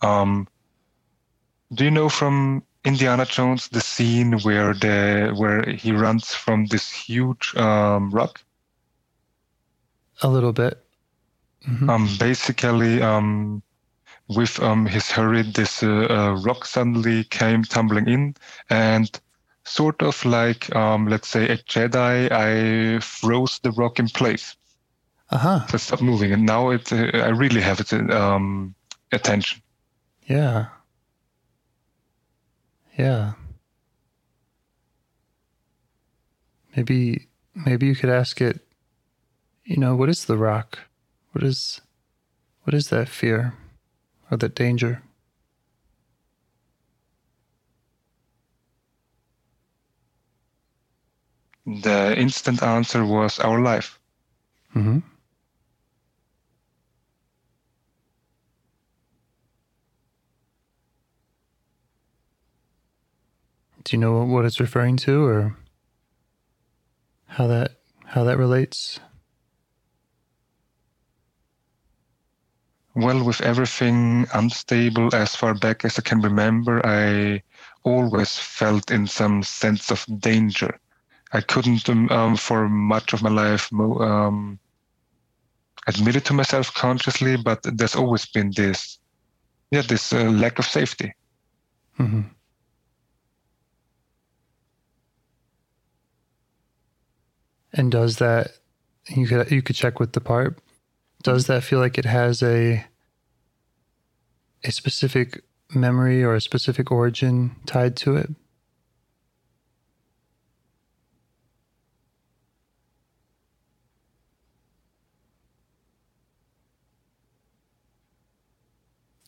um, 0.01 0.45
do 1.73 1.85
you 1.85 1.91
know 1.91 2.09
from 2.09 2.61
Indiana 2.83 3.25
Jones 3.25 3.69
the 3.69 3.79
scene 3.79 4.39
where 4.39 4.73
the 4.73 5.31
where 5.37 5.63
he 5.71 5.93
runs 5.93 6.35
from 6.35 6.65
this 6.65 6.91
huge 6.91 7.55
um, 7.55 8.11
rock 8.11 8.41
A 10.21 10.27
little 10.27 10.53
bit. 10.53 10.83
Mhm. 11.65 11.89
um, 11.89 12.09
basically 12.19 13.01
um, 13.01 13.63
with 14.27 14.59
um, 14.59 14.85
his 14.85 15.09
hurry 15.11 15.43
this 15.43 15.83
uh, 15.83 16.07
uh, 16.09 16.31
rock 16.43 16.65
suddenly 16.65 17.23
came 17.23 17.63
tumbling 17.63 18.07
in 18.07 18.35
and 18.69 19.21
sort 19.63 20.01
of 20.01 20.25
like 20.25 20.73
um, 20.75 21.07
let's 21.07 21.27
say 21.27 21.47
a 21.49 21.57
jedi 21.57 22.31
i 22.31 22.99
froze 22.99 23.59
the 23.63 23.71
rock 23.71 23.99
in 23.99 24.07
place 24.07 24.55
uh-huh. 25.29 25.65
so 25.67 25.77
stopped 25.77 26.01
moving 26.01 26.31
and 26.33 26.45
now 26.45 26.69
it 26.71 26.91
uh, 26.91 27.09
i 27.13 27.29
really 27.29 27.61
have 27.61 27.79
its 27.79 27.93
um, 27.93 28.73
attention 29.11 29.61
Yeah. 30.27 30.67
Yeah. 32.97 33.33
Maybe 36.75 37.27
maybe 37.53 37.87
you 37.87 37.95
could 37.95 38.09
ask 38.09 38.39
it, 38.39 38.61
you 39.65 39.77
know, 39.77 39.95
what 39.95 40.09
is 40.09 40.25
the 40.25 40.37
rock? 40.37 40.79
What 41.33 41.43
is 41.43 41.81
what 42.63 42.73
is 42.73 42.87
that 42.89 43.09
fear 43.09 43.53
or 44.29 44.37
that 44.37 44.55
danger? 44.55 45.01
The 51.65 52.15
instant 52.17 52.63
answer 52.63 53.05
was 53.05 53.39
our 53.39 53.61
life 53.61 53.99
Mm-hmm. 54.75 54.99
Do 63.83 63.95
you 63.95 63.99
know 63.99 64.23
what 64.23 64.45
it's 64.45 64.59
referring 64.59 64.95
to 64.97 65.25
or 65.25 65.57
how 67.27 67.47
that 67.47 67.77
how 68.05 68.23
that 68.23 68.37
relates? 68.37 68.99
Well, 72.93 73.23
with 73.23 73.41
everything 73.41 74.27
unstable 74.33 75.15
as 75.15 75.35
far 75.35 75.53
back 75.53 75.85
as 75.85 75.97
I 75.97 76.01
can 76.01 76.21
remember, 76.21 76.85
I 76.85 77.41
always 77.83 78.37
felt 78.37 78.91
in 78.91 79.07
some 79.07 79.43
sense 79.43 79.91
of 79.91 80.05
danger. 80.19 80.77
I 81.33 81.41
couldn't, 81.41 81.87
um, 81.89 82.09
um 82.09 82.35
for 82.35 82.67
much 82.67 83.13
of 83.13 83.21
my 83.21 83.29
life, 83.29 83.71
um, 83.73 84.59
admit 85.87 86.15
it 86.15 86.25
to 86.25 86.33
myself 86.33 86.73
consciously, 86.73 87.37
but 87.37 87.59
there's 87.63 87.95
always 87.95 88.25
been 88.25 88.51
this, 88.55 88.99
yeah, 89.71 89.81
this 89.81 90.13
uh, 90.13 90.23
lack 90.23 90.59
of 90.59 90.65
safety. 90.65 91.13
Mm-hmm. 91.99 92.21
And 97.73 97.91
does 97.91 98.17
that 98.17 98.51
you 99.07 99.27
could 99.27 99.49
you 99.49 99.61
could 99.61 99.75
check 99.75 99.99
with 99.99 100.13
the 100.13 100.21
part 100.21 100.59
does 101.23 101.47
that 101.47 101.63
feel 101.63 101.79
like 101.79 101.97
it 101.97 102.05
has 102.05 102.41
a 102.41 102.85
a 104.63 104.71
specific 104.71 105.43
memory 105.73 106.23
or 106.23 106.35
a 106.35 106.41
specific 106.41 106.91
origin 106.91 107.55
tied 107.65 107.95
to 107.97 108.15
it? 108.15 108.29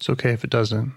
It's 0.03 0.09
okay 0.09 0.33
if 0.33 0.43
it 0.43 0.49
doesn't. 0.49 0.91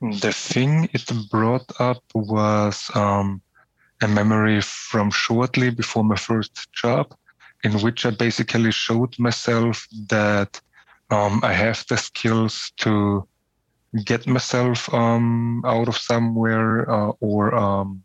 The 0.00 0.32
thing 0.32 0.88
it 0.92 1.10
brought 1.32 1.68
up 1.80 2.00
was 2.14 2.88
um, 2.94 3.42
a 4.00 4.06
memory 4.06 4.60
from 4.60 5.10
shortly 5.10 5.70
before 5.70 6.04
my 6.04 6.14
first 6.14 6.72
job, 6.72 7.12
in 7.64 7.72
which 7.80 8.06
I 8.06 8.10
basically 8.10 8.70
showed 8.70 9.18
myself 9.18 9.84
that 10.10 10.60
um, 11.10 11.40
I 11.42 11.54
have 11.54 11.84
the 11.88 11.96
skills 11.96 12.70
to 12.82 13.26
get 14.04 14.28
myself 14.28 14.94
um, 14.94 15.64
out 15.66 15.88
of 15.88 15.96
somewhere 15.96 16.88
uh, 16.88 17.10
or 17.18 17.52
um, 17.56 18.04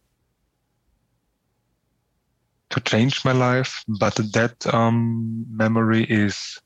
to 2.73 2.81
change 2.81 3.23
my 3.23 3.31
life. 3.31 3.83
But 3.87 4.15
that 4.33 4.65
um, 4.73 5.45
memory 5.49 6.03
is, 6.09 6.57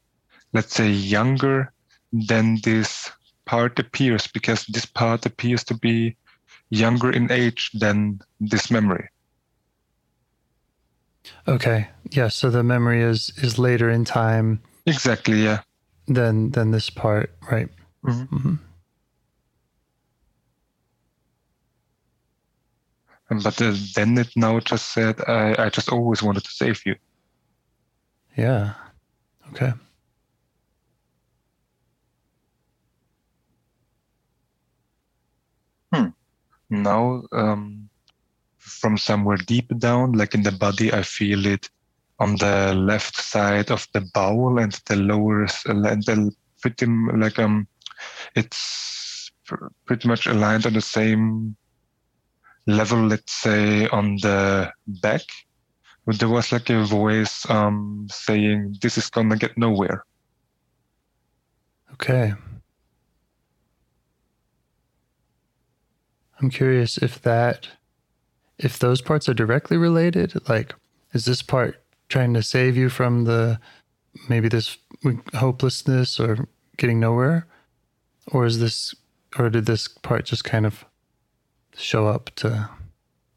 let's 0.54 0.74
say, 0.74 0.90
younger 0.90 1.74
than 2.12 2.60
this 2.64 3.12
part 3.46 3.78
appears 3.80 4.28
because 4.28 4.66
this 4.68 4.86
part 4.86 5.26
appears 5.26 5.64
to 5.66 5.76
be 5.76 6.16
younger 6.70 7.12
in 7.12 7.32
age 7.32 7.72
than 7.74 8.20
this 8.40 8.72
memory. 8.72 9.10
Okay. 11.48 11.90
Yeah. 12.12 12.30
So 12.30 12.50
the 12.50 12.64
memory 12.64 13.02
is 13.02 13.32
is 13.38 13.60
later 13.60 13.90
in 13.90 14.06
time. 14.06 14.62
Exactly. 14.86 15.44
Yeah. 15.44 15.62
Than 16.08 16.52
than 16.52 16.72
this 16.72 16.90
part, 16.90 17.36
right? 17.52 17.68
Mm-hmm. 18.06 18.36
Mm-hmm. 18.36 18.56
But 23.30 23.62
uh, 23.62 23.76
then 23.96 24.18
it 24.18 24.30
now 24.36 24.60
just 24.60 24.94
said, 24.94 25.20
I, 25.28 25.66
I 25.66 25.70
just 25.70 25.92
always 25.92 26.24
wanted 26.24 26.46
to 26.46 26.52
save 26.52 26.86
you. 26.86 26.96
Yeah. 28.38 28.74
Okay. 29.52 29.74
Hmm. 35.94 36.08
Now, 36.70 37.24
um, 37.32 37.90
from 38.58 38.98
somewhere 38.98 39.38
deep 39.38 39.78
down, 39.80 40.14
like 40.14 40.34
in 40.36 40.44
the 40.44 40.52
body, 40.52 40.94
I 40.94 41.02
feel 41.02 41.46
it 41.46 41.70
on 42.20 42.36
the 42.38 42.74
left 42.76 43.16
side 43.16 43.72
of 43.72 43.88
the 43.94 44.02
bowel 44.14 44.60
and 44.60 44.72
the 44.88 44.96
lower, 44.96 45.48
and 45.66 45.84
the 45.84 46.32
pretty 46.62 46.86
like 46.86 47.40
um, 47.40 47.68
it's 48.36 49.32
pretty 49.86 50.08
much 50.08 50.28
aligned 50.28 50.66
on 50.66 50.74
the 50.74 50.82
same 50.82 51.56
level. 52.68 53.08
Let's 53.08 53.34
say 53.34 53.88
on 53.88 54.18
the 54.18 54.72
back, 54.88 55.22
but 56.06 56.20
there 56.20 56.30
was 56.30 56.52
like 56.52 56.70
a 56.70 56.84
voice 56.84 57.50
um 57.50 58.08
saying, 58.12 58.78
"This 58.82 58.98
is 58.98 59.10
gonna 59.10 59.38
get 59.38 59.58
nowhere." 59.58 60.06
Okay. 61.94 62.34
I'm 66.40 66.50
curious 66.52 66.98
if 67.00 67.22
that 67.24 67.70
if 68.60 68.78
those 68.78 69.02
parts 69.02 69.28
are 69.28 69.34
directly 69.34 69.78
related, 69.78 70.34
like 70.48 70.74
is 71.14 71.26
this 71.26 71.42
part 71.42 71.82
trying 72.10 72.34
to 72.34 72.44
save 72.44 72.78
you 72.78 72.90
from 72.90 73.26
the 73.26 73.60
maybe 74.30 74.48
this 74.50 74.78
hopelessness 75.34 76.20
or 76.20 76.48
getting 76.78 77.00
nowhere? 77.00 77.48
Or 78.32 78.46
is 78.46 78.60
this 78.60 78.94
or 79.38 79.50
did 79.50 79.66
this 79.66 79.88
part 79.88 80.26
just 80.26 80.44
kind 80.44 80.66
of 80.66 80.86
show 81.78 82.08
up 82.08 82.32
to 82.36 82.70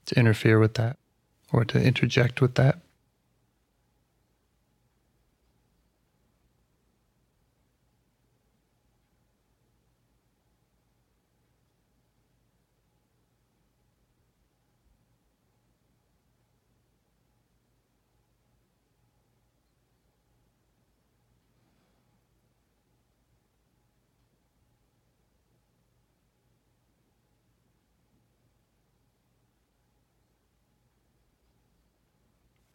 to 0.07 0.19
interfere 0.19 0.59
with 0.59 0.75
that 0.75 0.97
or 1.53 1.65
to 1.65 1.81
interject 1.81 2.41
with 2.41 2.55
that? 2.57 2.79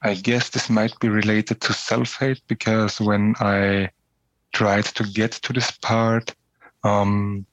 I 0.05 0.13
guess 0.13 0.49
this 0.49 0.69
might 0.69 0.97
be 0.99 1.09
related 1.09 1.61
to 1.61 1.73
self 1.73 2.19
hate 2.19 2.41
because 2.47 3.01
when 3.01 3.33
I 3.39 3.89
tried 4.53 4.85
to 4.85 5.03
get 5.03 5.31
to 5.31 5.51
this 5.51 5.71
part, 5.71 6.35
um, 6.83 7.47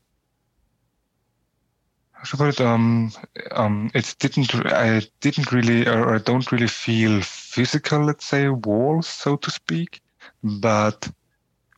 it? 2.41 2.61
Um, 2.61 3.11
um, 3.53 3.91
it 3.95 4.15
didn't. 4.19 4.55
I 4.67 5.01
didn't 5.21 5.51
really, 5.51 5.89
or 5.89 6.15
I 6.15 6.19
don't 6.19 6.53
really 6.53 6.69
feel 6.69 7.23
physical. 7.23 8.05
Let's 8.05 8.27
say 8.27 8.51
walls, 8.51 9.09
so 9.09 9.37
to 9.37 9.51
speak. 9.51 10.03
But 10.45 11.11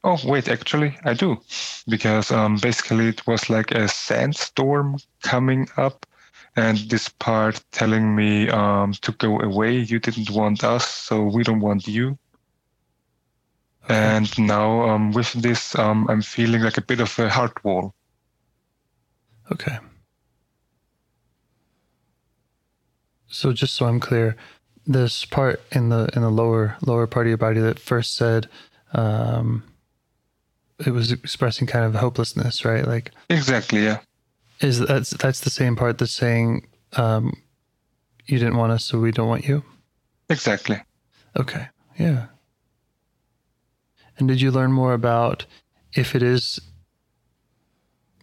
oh, 0.02 0.18
wait, 0.24 0.48
actually, 0.48 0.98
I 1.04 1.14
do, 1.14 1.40
because 1.88 2.32
um, 2.32 2.56
basically 2.56 3.08
it 3.08 3.24
was 3.28 3.48
like 3.48 3.70
a 3.70 3.86
sandstorm 3.86 4.96
coming 5.22 5.68
up, 5.76 6.04
and 6.56 6.78
this 6.78 7.08
part 7.08 7.62
telling 7.72 8.14
me 8.14 8.48
um, 8.48 8.92
to 9.02 9.12
go 9.12 9.40
away. 9.40 9.78
You 9.78 9.98
didn't 9.98 10.30
want 10.30 10.64
us, 10.64 10.88
so 10.88 11.22
we 11.24 11.42
don't 11.42 11.60
want 11.60 11.86
you. 11.86 12.18
Okay. 13.84 13.94
And 13.94 14.38
now 14.38 14.88
um, 14.88 15.12
with 15.12 15.32
this, 15.32 15.76
um, 15.78 16.06
I'm 16.08 16.22
feeling 16.22 16.62
like 16.62 16.78
a 16.78 16.82
bit 16.82 17.00
of 17.00 17.18
a 17.18 17.28
heart 17.28 17.62
wall. 17.64 17.94
Okay. 19.52 19.78
So 23.26 23.52
just 23.52 23.74
so 23.74 23.86
I'm 23.86 24.00
clear, 24.00 24.36
this 24.86 25.24
part 25.24 25.60
in 25.72 25.88
the 25.88 26.08
in 26.14 26.22
the 26.22 26.30
lower 26.30 26.76
lower 26.86 27.06
part 27.06 27.26
of 27.26 27.28
your 27.28 27.36
body 27.36 27.60
that 27.60 27.78
first 27.78 28.16
said 28.16 28.48
um, 28.92 29.64
it 30.84 30.90
was 30.90 31.10
expressing 31.10 31.66
kind 31.66 31.84
of 31.84 31.94
hopelessness, 31.94 32.64
right? 32.64 32.86
Like 32.86 33.10
exactly, 33.28 33.84
yeah. 33.84 33.98
Is 34.64 34.78
that's 34.78 35.10
that's 35.10 35.40
the 35.40 35.50
same 35.50 35.76
part 35.76 35.98
that's 35.98 36.12
saying 36.12 36.66
um, 36.94 37.34
you 38.24 38.38
didn't 38.38 38.56
want 38.56 38.72
us, 38.72 38.82
so 38.86 38.98
we 38.98 39.12
don't 39.12 39.28
want 39.28 39.46
you? 39.46 39.62
Exactly. 40.30 40.80
Okay. 41.38 41.66
Yeah. 41.98 42.26
And 44.16 44.26
did 44.26 44.40
you 44.40 44.50
learn 44.50 44.72
more 44.72 44.94
about 44.94 45.44
if 45.92 46.14
it 46.14 46.22
is, 46.22 46.60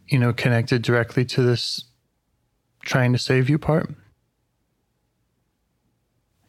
you 0.08 0.17
know, 0.17 0.34
connected 0.34 0.82
directly 0.82 1.25
to 1.25 1.43
this 1.43 1.84
trying 2.84 3.13
to 3.13 3.19
save 3.19 3.47
you 3.47 3.60
part? 3.60 3.93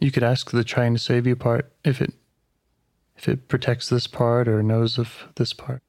You 0.01 0.11
could 0.11 0.23
ask 0.23 0.51
the 0.51 0.65
trying 0.65 0.95
to 0.95 1.01
save 1.01 1.27
you 1.27 1.37
part 1.37 1.71
if 1.85 2.01
it 2.01 2.15
if 3.19 3.29
it 3.29 3.47
protects 3.47 3.91
this 3.91 4.07
part 4.07 4.49
or 4.49 4.63
knows 4.63 4.97
of 4.99 5.29
this 5.37 5.53
part. 5.53 5.83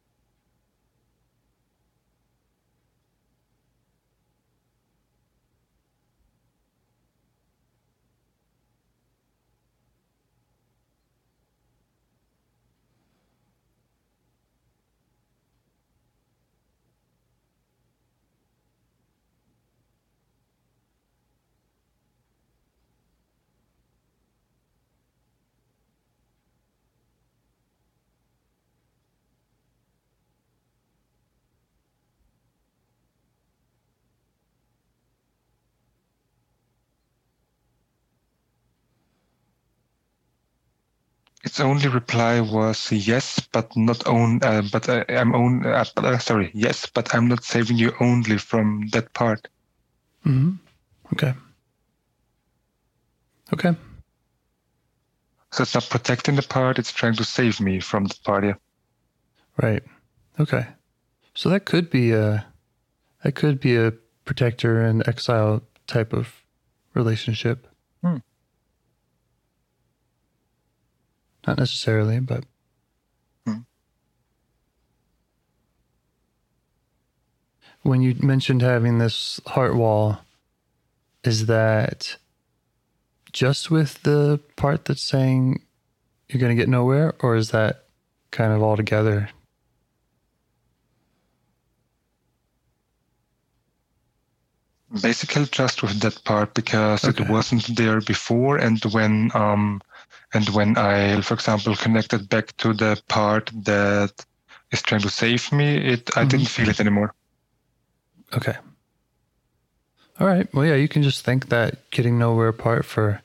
Its 41.53 41.59
only 41.59 41.87
reply 41.87 42.41
was 42.41 42.91
yes, 42.91 43.39
but 43.51 43.77
not 43.77 44.07
own. 44.07 44.41
Uh, 44.41 44.63
but 44.71 44.89
uh, 44.89 45.05
I'm 45.07 45.35
own. 45.35 45.63
Uh, 45.63 45.85
uh, 45.97 46.17
sorry, 46.17 46.49
yes, 46.55 46.87
but 46.87 47.13
I'm 47.13 47.27
not 47.27 47.43
saving 47.43 47.77
you 47.77 47.93
only 47.99 48.39
from 48.39 48.87
that 48.91 49.13
part. 49.13 49.47
hmm 50.23 50.53
Okay. 51.13 51.35
Okay. 53.53 53.75
So 55.51 55.61
it's 55.61 55.75
not 55.75 55.87
protecting 55.91 56.37
the 56.37 56.41
part; 56.41 56.79
it's 56.79 56.91
trying 56.91 57.13
to 57.17 57.23
save 57.23 57.61
me 57.61 57.79
from 57.79 58.05
the 58.05 58.15
part. 58.23 58.45
Yeah. 58.45 58.55
Right. 59.61 59.83
Okay. 60.39 60.65
So 61.35 61.49
that 61.49 61.65
could 61.65 61.91
be 61.91 62.13
a 62.13 62.47
that 63.21 63.35
could 63.35 63.59
be 63.59 63.75
a 63.75 63.93
protector 64.25 64.81
and 64.81 65.07
exile 65.07 65.61
type 65.85 66.13
of 66.13 66.33
relationship. 66.95 67.67
Hmm. 68.01 68.17
Not 71.47 71.57
necessarily, 71.59 72.19
but 72.21 72.45
Hmm. 73.47 73.59
when 77.83 78.01
you 78.01 78.15
mentioned 78.21 78.61
having 78.61 78.99
this 78.99 79.41
heart 79.47 79.75
wall, 79.75 80.19
is 81.23 81.47
that 81.47 82.17
just 83.33 83.71
with 83.71 84.03
the 84.03 84.39
part 84.57 84.85
that's 84.85 85.03
saying 85.03 85.63
you're 86.29 86.41
going 86.41 86.55
to 86.55 86.61
get 86.61 86.69
nowhere, 86.69 87.15
or 87.21 87.35
is 87.35 87.51
that 87.51 87.85
kind 88.31 88.53
of 88.53 88.63
all 88.63 88.77
together? 88.77 89.29
basically 95.01 95.45
just 95.47 95.83
with 95.83 95.99
that 96.01 96.23
part 96.25 96.53
because 96.55 97.07
Okay. 97.07 97.23
it 97.23 97.29
wasn't 97.29 97.75
there 97.77 98.01
before 98.01 98.57
and 98.57 98.83
when 98.85 99.31
um 99.35 99.81
and 100.33 100.49
when 100.49 100.77
i 100.77 101.21
for 101.21 101.33
example 101.35 101.75
connected 101.75 102.27
back 102.29 102.55
to 102.57 102.73
the 102.73 103.01
part 103.07 103.49
that 103.53 104.25
is 104.71 104.81
trying 104.81 105.01
to 105.01 105.09
save 105.09 105.51
me 105.51 105.77
it 105.93 106.09
i 106.17 106.23
Mhm. 106.23 106.29
didn't 106.29 106.47
feel 106.55 106.69
it 106.69 106.79
anymore 106.79 107.13
Okay. 108.35 108.55
All 110.19 110.25
right. 110.25 110.51
Well, 110.53 110.65
yeah, 110.65 110.73
you 110.75 110.87
can 110.87 111.03
just 111.03 111.23
thank 111.23 111.49
that 111.49 111.89
getting 111.91 112.17
nowhere 112.17 112.47
apart 112.47 112.83
for 112.83 113.21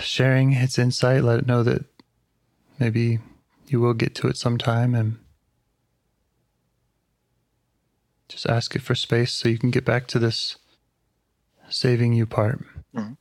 sharing 0.00 0.52
its 0.54 0.78
insight. 0.78 1.22
Let 1.22 1.40
it 1.40 1.46
know 1.46 1.62
that 1.62 1.84
maybe 2.78 3.18
you 3.66 3.78
will 3.80 3.92
get 3.92 4.14
to 4.16 4.28
it 4.28 4.38
sometime 4.38 4.94
and 4.94 5.18
just 8.28 8.46
ask 8.46 8.74
it 8.74 8.80
for 8.82 8.94
space 8.94 9.32
so 9.32 9.48
you 9.50 9.58
can 9.58 9.70
get 9.70 9.84
back 9.84 10.06
to 10.08 10.18
this 10.18 10.56
saving 11.68 12.14
you 12.14 12.24
part. 12.24 12.64
Mhm. 12.94 13.16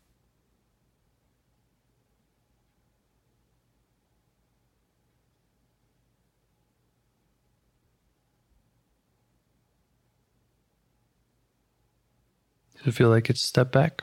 Does 12.84 12.94
it 12.94 12.98
feel 12.98 13.10
like 13.10 13.30
it's 13.30 13.44
a 13.44 13.48
step 13.48 13.72
back? 13.72 14.02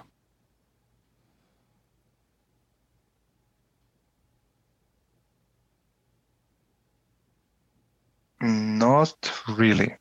not 8.42 9.30
really 9.48 9.94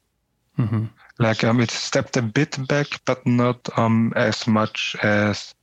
hmm 0.55 0.85
like 1.19 1.43
um 1.43 1.59
it 1.59 1.69
stepped 1.69 2.15
a 2.15 2.21
bit 2.21 2.57
back 2.69 2.87
but 3.05 3.25
not 3.27 3.59
um 3.77 4.13
as 4.15 4.47
much 4.47 4.95
as 5.03 5.53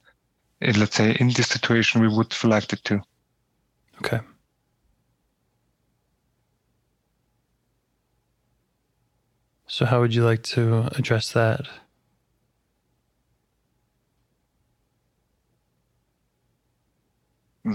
eh, 0.60 0.72
let's 0.76 0.96
say 0.96 1.16
in 1.20 1.28
this 1.28 1.48
situation 1.48 2.02
we 2.02 2.08
would 2.08 2.30
have 2.32 2.44
liked 2.44 2.74
it 2.74 2.84
to 2.84 3.00
Okay. 4.04 4.20
So, 9.66 9.86
how 9.86 10.00
would 10.00 10.14
you 10.14 10.24
like 10.24 10.42
to 10.54 10.88
address 10.98 11.32
that? 11.32 11.66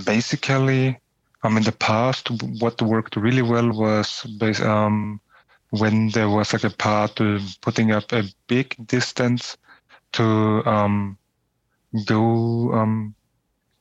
Basically 0.06 0.98
um 1.44 1.58
in 1.58 1.64
the 1.64 1.72
past 1.72 2.30
what 2.60 2.82
worked 2.82 3.16
really 3.16 3.42
well 3.42 3.72
was 3.72 4.26
um 4.62 5.20
when 5.72 6.10
there 6.10 6.30
was 6.30 6.54
like 6.54 6.64
a 6.64 6.70
part 6.70 7.16
to 7.16 7.40
putting 7.62 7.92
up 7.92 8.12
a 8.12 8.24
big 8.48 8.76
distance 8.88 9.58
to 10.12 10.24
um 10.66 11.18
go 12.06 12.72
um 12.74 13.16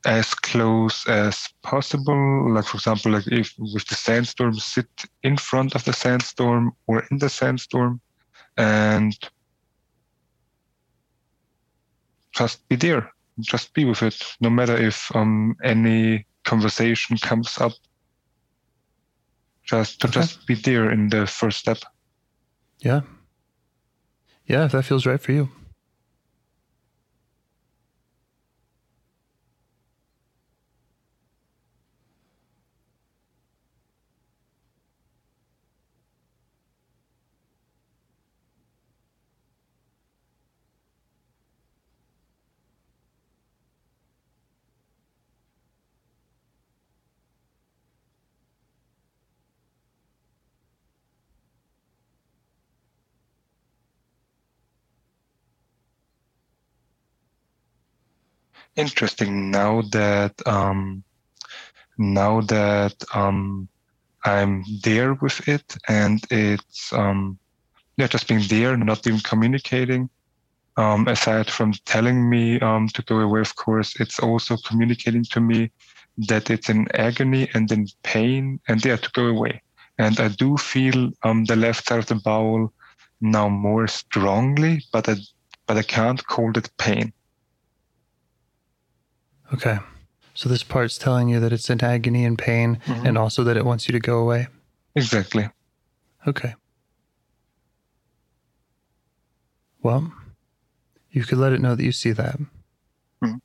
as 0.05 0.33
close 0.33 1.07
as 1.07 1.47
possible. 1.61 2.51
Like 2.53 2.65
for 2.65 2.77
example 2.77 3.11
like 3.11 3.27
if 3.27 3.53
with 3.57 3.85
the 3.87 3.95
sandstorm 3.95 4.55
sit 4.55 4.89
in 5.23 5.37
front 5.37 5.75
of 5.75 5.83
the 5.83 5.93
sandstorm 5.93 6.71
or 6.87 7.05
in 7.11 7.19
the 7.19 7.29
sandstorm 7.29 8.01
and 8.57 9.13
just 12.33 12.67
be 12.67 12.75
there 12.75 13.11
just 13.39 13.73
be 13.73 13.85
with 13.85 14.03
it 14.03 14.21
no 14.41 14.49
matter 14.49 14.75
if 14.75 15.09
um 15.15 15.55
any 15.63 16.25
conversation 16.43 17.17
comes 17.17 17.57
up 17.59 17.71
just 19.63 19.99
to 20.01 20.07
Okay. 20.07 20.19
just 20.21 20.45
be 20.47 20.55
there 20.55 20.91
in 20.91 21.09
the 21.09 21.25
first 21.25 21.59
step 21.59 21.77
Yeah. 22.79 23.01
Yeah, 24.47 24.65
if 24.65 24.71
that 24.71 24.83
feels 24.85 25.05
right 25.05 25.21
for 25.21 25.31
you. 25.31 25.49
Interesting 58.81 59.51
now 59.51 59.81
that 59.97 60.33
um 60.47 61.03
now 61.97 62.41
that 62.41 62.95
um 63.13 63.67
i'm 64.25 64.63
there 64.83 65.13
with 65.23 65.47
it 65.47 65.67
and 65.87 66.19
it's 66.31 66.91
um 66.93 67.37
yeah 67.97 68.07
just 68.07 68.27
being 68.27 68.45
there 68.49 68.75
not 68.77 69.05
even 69.07 69.19
communicating. 69.31 70.09
Um 70.77 71.01
aside 71.15 71.49
from 71.57 71.69
telling 71.93 72.19
me 72.33 72.59
um 72.67 72.87
to 72.95 73.01
go 73.11 73.17
away 73.19 73.41
of 73.41 73.53
course 73.63 73.89
it's 74.03 74.19
also 74.19 74.53
communicating 74.67 75.25
to 75.33 75.39
me 75.49 75.59
that 76.29 76.49
it's 76.53 76.69
in 76.69 76.87
agony 77.07 77.43
and 77.53 77.71
in 77.71 77.83
pain 78.03 78.59
and 78.67 78.83
yeah 78.85 78.97
to 79.05 79.09
go 79.19 79.25
away. 79.35 79.61
And 80.03 80.15
i 80.25 80.27
do 80.43 80.49
feel 80.57 80.99
um 81.25 81.39
the 81.45 81.59
left 81.65 81.81
side 81.87 81.99
of 82.03 82.09
the 82.11 82.21
bowel 82.29 82.73
now 83.37 83.47
more 83.49 83.87
strongly 83.87 84.73
but 84.93 85.07
i 85.11 85.15
but 85.67 85.77
i 85.77 85.83
can't 85.97 86.21
call 86.33 86.49
it 86.57 86.69
pain 86.77 87.13
Okay. 89.53 89.79
So, 90.33 90.47
this 90.47 90.63
part's 90.63 90.97
telling 90.97 91.27
you 91.29 91.39
that 91.41 91.51
it's 91.51 91.69
in 91.69 91.83
agony 91.83 92.23
and 92.25 92.37
pain 92.37 92.79
Mhm. 92.85 93.05
and 93.05 93.17
also 93.17 93.43
that 93.43 93.57
it 93.57 93.65
wants 93.65 93.87
you 93.87 93.91
to 93.93 93.99
go 93.99 94.19
away. 94.19 94.47
exactly 94.95 95.49
Okay. 96.27 96.53
Well, 99.81 100.13
you 101.11 101.23
could 101.23 101.37
let 101.37 101.53
it 101.53 101.61
know 101.61 101.75
that 101.75 101.83
you 101.83 101.91
see 101.91 102.11
that. 102.11 102.37
Mhm. 103.21 103.39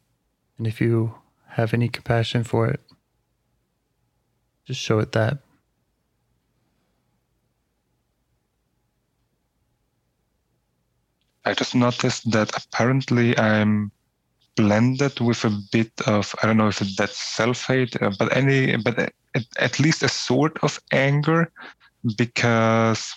And 0.58 0.66
if 0.66 0.80
you 0.80 1.14
have 1.50 1.72
any 1.72 1.88
compassion 1.88 2.44
for 2.44 2.66
it, 2.68 2.80
just 4.64 4.80
show 4.80 4.98
it 4.98 5.12
that. 5.12 5.38
I 11.44 11.54
just 11.54 11.74
noticed 11.74 12.30
that 12.32 12.50
apparently 12.56 13.38
I'm 13.38 13.92
blended 14.56 15.20
with 15.20 15.44
a 15.44 15.50
bit 15.70 15.92
of 16.06 16.34
I 16.42 16.46
don't 16.46 16.56
know 16.56 16.68
if 16.68 16.78
that's 16.96 17.18
self-hate, 17.36 18.00
uh, 18.02 18.10
but 18.18 18.34
any 18.36 18.76
but 18.76 18.98
at, 18.98 19.12
at 19.58 19.80
least 19.80 20.02
a 20.02 20.08
sort 20.08 20.58
of 20.62 20.80
anger 20.92 21.52
because 22.16 23.14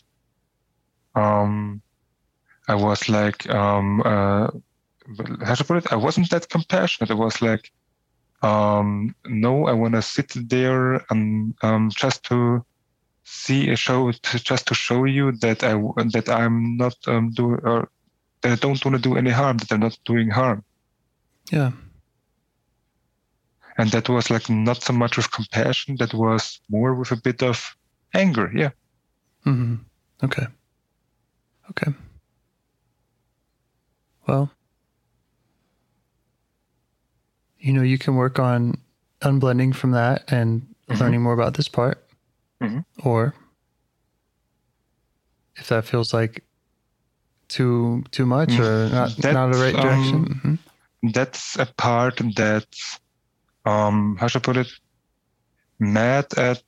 um 1.16 1.82
I 2.68 2.76
was 2.76 3.10
like 3.10 3.50
um 3.50 4.02
uh 4.06 4.48
how 5.44 5.56
to 5.56 5.64
put 5.64 5.78
it 5.78 5.92
I 5.92 5.96
wasn't 5.96 6.30
that 6.30 6.50
compassionate. 6.50 7.12
I 7.12 7.16
was 7.16 7.42
like 7.42 7.72
um 8.42 9.16
no 9.26 9.68
I 9.68 9.74
want 9.74 9.96
to 9.96 10.02
sit 10.02 10.32
there 10.50 11.04
and 11.10 11.54
um 11.64 11.90
just 11.90 12.24
to 12.26 12.64
see 13.24 13.70
a 13.70 13.76
show 13.76 14.12
to, 14.12 14.40
just 14.40 14.68
to 14.68 14.74
show 14.74 15.06
you 15.06 15.32
that 15.44 15.64
I 15.64 15.74
that 16.14 16.30
I'm 16.30 16.78
not 16.78 16.96
um 17.08 17.34
or 17.40 17.90
that 18.42 18.52
I 18.52 18.56
don't 18.56 18.84
want 18.84 18.96
to 18.96 19.02
do 19.02 19.18
any 19.18 19.32
harm, 19.32 19.58
that 19.58 19.72
I'm 19.72 19.82
not 19.82 19.98
doing 20.06 20.30
harm. 20.30 20.64
Yeah. 21.52 21.72
and 23.78 23.90
that 23.92 24.10
was 24.10 24.30
like 24.30 24.50
not 24.50 24.84
so 24.84 24.92
much 24.92 25.16
with 25.16 25.32
compassion. 25.32 25.96
That 26.00 26.14
was 26.14 26.60
more 26.70 26.94
with 26.96 27.12
a 27.12 27.16
bit 27.16 27.42
of 27.42 27.76
anger. 28.14 28.52
Yeah. 28.54 28.72
hmm 29.44 29.76
Okay. 30.22 30.48
Okay. 31.70 31.94
Well, 34.28 34.52
you 37.60 37.72
know, 37.72 37.84
you 37.84 37.98
can 37.98 38.16
work 38.16 38.38
on 38.38 38.76
unblending 39.22 39.74
from 39.74 39.92
that 39.92 40.30
and 40.32 40.68
Mhm. 40.90 41.00
learning 41.00 41.22
more 41.22 41.34
about 41.34 41.54
this 41.54 41.70
part. 41.70 42.04
Mhm. 42.62 42.84
Or 43.04 43.34
if 45.56 45.70
that 45.70 45.86
feels 45.86 46.14
like 46.14 46.44
too 47.48 48.04
too 48.12 48.26
much 48.26 48.50
Mm, 48.50 48.60
or 48.60 48.90
not 48.94 49.16
that's, 49.16 49.34
not 49.34 49.52
the 49.52 49.58
right 49.58 49.76
direction. 49.76 50.16
um, 50.16 50.42
Mhm. 50.44 50.60
That's 51.02 51.58
a 51.58 51.66
part 51.78 52.22
that's 52.36 53.00
um 53.66 54.18
how 54.20 54.28
should 54.28 54.42
I 54.44 54.46
put 54.46 54.58
it? 54.58 54.68
Mad 55.80 56.26
at 56.38 56.64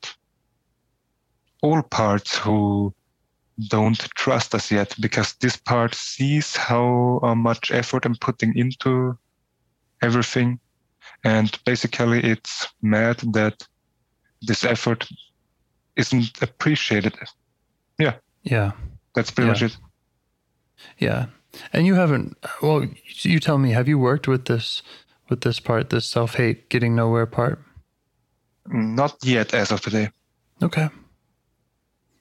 all 1.61 1.81
parts 1.83 2.37
who 2.37 2.93
don't 3.69 3.99
trust 4.15 4.55
us 4.55 4.71
yet 4.71 4.95
because 4.99 5.33
this 5.41 5.57
part 5.57 5.93
sees 5.93 6.55
how 6.55 7.19
uh, 7.23 7.35
much 7.35 7.71
effort 7.71 8.05
I'm 8.05 8.15
putting 8.15 8.57
into 8.57 9.17
everything. 10.01 10.59
And 11.23 11.57
basically, 11.65 12.23
it's 12.23 12.67
mad 12.81 13.17
that 13.33 13.67
this 14.41 14.63
effort 14.63 15.07
isn't 15.95 16.41
appreciated. 16.41 17.15
Yeah. 17.99 18.15
Yeah. 18.43 18.71
That's 19.13 19.29
pretty 19.29 19.47
Yeah. 19.47 19.53
much 19.53 19.61
it. 19.61 19.77
Yeah. 20.97 21.25
And 21.73 21.85
you 21.85 21.95
haven't 21.95 22.37
well, 22.61 22.85
you 23.21 23.39
tell 23.39 23.57
me, 23.57 23.71
have 23.71 23.87
you 23.87 23.99
worked 23.99 24.27
with 24.27 24.45
this 24.45 24.81
with 25.29 25.41
this 25.41 25.59
part, 25.59 25.89
this 25.89 26.05
self-hate 26.05 26.69
getting 26.69 26.95
nowhere 26.95 27.25
part? 27.25 27.59
Not 28.67 29.15
yet 29.23 29.53
as 29.53 29.71
of 29.71 29.81
today. 29.81 30.09
Okay. 30.61 30.89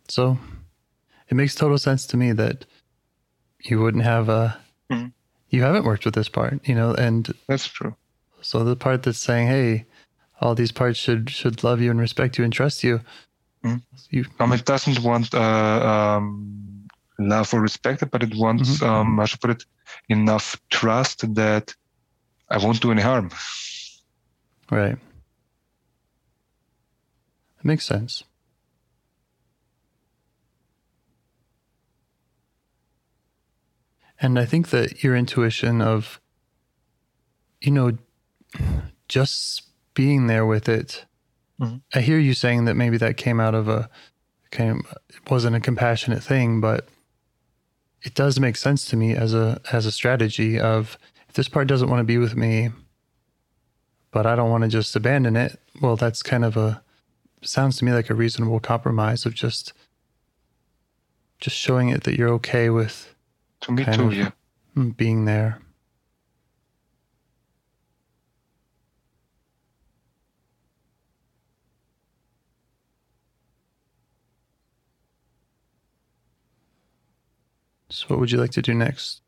So 0.09 0.38
it 1.29 1.35
makes 1.35 1.55
total 1.55 1.79
sense 1.79 2.07
to 2.09 2.16
me 2.16 2.33
that 2.33 2.64
you 3.62 3.81
wouldn't 3.81 4.05
have 4.05 4.29
a 4.29 4.59
Mhm. 4.90 5.12
you 5.51 5.62
haven't 5.62 5.85
worked 5.85 6.05
with 6.05 6.14
this 6.14 6.29
part, 6.29 6.66
you 6.69 6.75
know, 6.75 6.95
and 6.95 7.33
That's 7.49 7.66
true. 7.66 7.95
so 8.40 8.64
the 8.64 8.77
part 8.77 9.03
that's 9.03 9.19
saying, 9.19 9.47
Hey, 9.49 9.87
all 10.40 10.55
these 10.55 10.73
parts 10.73 10.99
should 10.99 11.31
should 11.31 11.62
love 11.62 11.81
you 11.81 11.90
and 11.90 12.01
respect 12.01 12.38
you 12.38 12.45
and 12.45 12.53
trust 12.53 12.83
you. 12.83 13.01
Mhm. 13.64 13.83
You 14.11 14.25
Um, 14.40 14.53
it 14.53 14.64
doesn't 14.64 15.01
want 15.01 15.35
uh, 15.35 16.16
um, 16.19 16.80
love 17.21 17.53
or 17.55 17.61
respect, 17.61 18.03
it, 18.03 18.11
but 18.11 18.23
it 18.23 18.35
wants, 18.37 18.79
Mhm. 18.81 18.87
um, 18.89 19.21
I 19.21 19.27
should 19.27 19.41
put 19.41 19.51
it, 19.51 19.65
enough 20.09 20.61
trust 20.71 21.35
that 21.35 21.75
I 22.49 22.59
won't 22.59 22.81
do 22.81 22.91
any 22.93 23.03
harm. 23.03 23.31
right. 24.71 24.97
It 27.59 27.65
makes 27.65 27.85
sense. 27.85 28.23
And 34.21 34.39
I 34.39 34.45
think 34.45 34.69
that 34.71 35.03
your 35.03 35.17
intuition 35.17 35.81
of, 35.81 36.21
you 37.61 37.71
know, 37.71 37.97
just 39.09 39.63
being 39.95 40.27
there 40.27 40.47
with 40.47 40.69
it. 40.69 41.07
Mhm. 41.61 41.83
I 41.95 42.01
hear 42.01 42.19
you 42.19 42.35
saying 42.35 42.65
that 42.67 42.75
maybe 42.77 42.97
that 42.99 43.17
came 43.17 43.41
out 43.41 43.55
of 43.55 43.69
a 43.69 43.89
kind 44.51 44.71
of 44.71 44.97
it 45.09 45.31
wasn't 45.31 45.57
a 45.57 45.61
compassionate 45.61 46.23
thing, 46.23 46.61
but 46.61 46.89
it 48.03 48.15
does 48.15 48.41
make 48.41 48.57
sense 48.57 48.85
to 48.87 48.97
me 48.97 49.15
as 49.15 49.35
a 49.35 49.61
as 49.73 49.87
a 49.87 49.93
strategy 49.93 50.59
of 50.59 50.97
if 51.29 51.35
this 51.35 51.49
part 51.49 51.69
doesn't 51.69 51.89
want 51.91 52.01
to 52.01 52.05
be 52.05 52.19
with 52.19 52.35
me, 52.37 52.71
but 54.11 54.27
I 54.27 54.35
don't 54.37 54.51
want 54.51 54.63
to 54.63 54.69
just 54.69 54.95
abandon 54.97 55.37
it. 55.37 55.59
Well, 55.81 55.97
that's 55.97 56.23
kind 56.23 56.45
of 56.45 56.57
a 56.57 56.83
sounds 57.43 57.79
to 57.79 57.85
me 57.85 57.93
like 57.93 58.11
a 58.11 58.15
reasonable 58.15 58.61
compromise 58.61 59.25
of 59.27 59.35
just 59.35 59.73
just 61.41 61.57
showing 61.57 61.89
it 61.89 62.05
that 62.05 62.19
you're 62.19 62.29
okay 62.35 62.69
with 62.71 63.15
To 63.63 63.73
me 63.73 63.85
too, 63.85 64.07
of. 64.09 64.15
yeah. 64.15 64.31
being 64.97 65.25
there. 65.25 65.59
So, 77.90 78.07
what 78.09 78.20
would 78.20 78.31
you 78.31 78.38
like 78.38 78.53
to 78.53 78.62
do 78.62 78.74
next? 78.74 79.22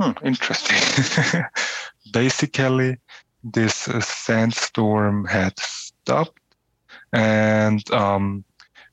Hmm, 0.00 0.12
interesting. 0.24 1.44
Basically, 2.12 2.98
this 3.42 3.88
uh, 3.88 4.00
sandstorm 4.00 5.24
had 5.26 5.58
stopped, 5.58 6.40
and 7.12 7.88
um, 7.92 8.44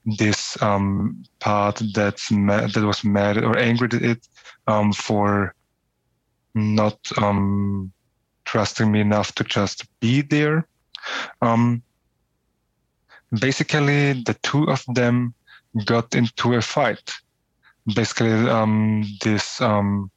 this 0.05 0.61
um, 0.61 1.23
part 1.39 1.81
that's 1.93 2.31
mad, 2.31 2.71
that 2.73 2.85
was 2.85 3.03
mad 3.03 3.37
or 3.37 3.57
angry 3.57 3.89
at 3.93 4.01
it 4.01 4.27
um, 4.67 4.93
for 4.93 5.55
not 6.55 6.97
um, 7.17 7.91
trusting 8.45 8.91
me 8.91 9.01
enough 9.01 9.33
to 9.35 9.43
just 9.43 9.85
be 9.99 10.21
there. 10.21 10.67
Um, 11.41 11.83
basically, 13.39 14.13
the 14.13 14.35
two 14.41 14.63
of 14.69 14.83
them 14.87 15.33
got 15.85 16.15
into 16.15 16.53
a 16.53 16.61
fight. 16.61 17.11
Basically, 17.93 18.31
um, 18.49 19.03
this 19.21 19.61
um, 19.61 20.09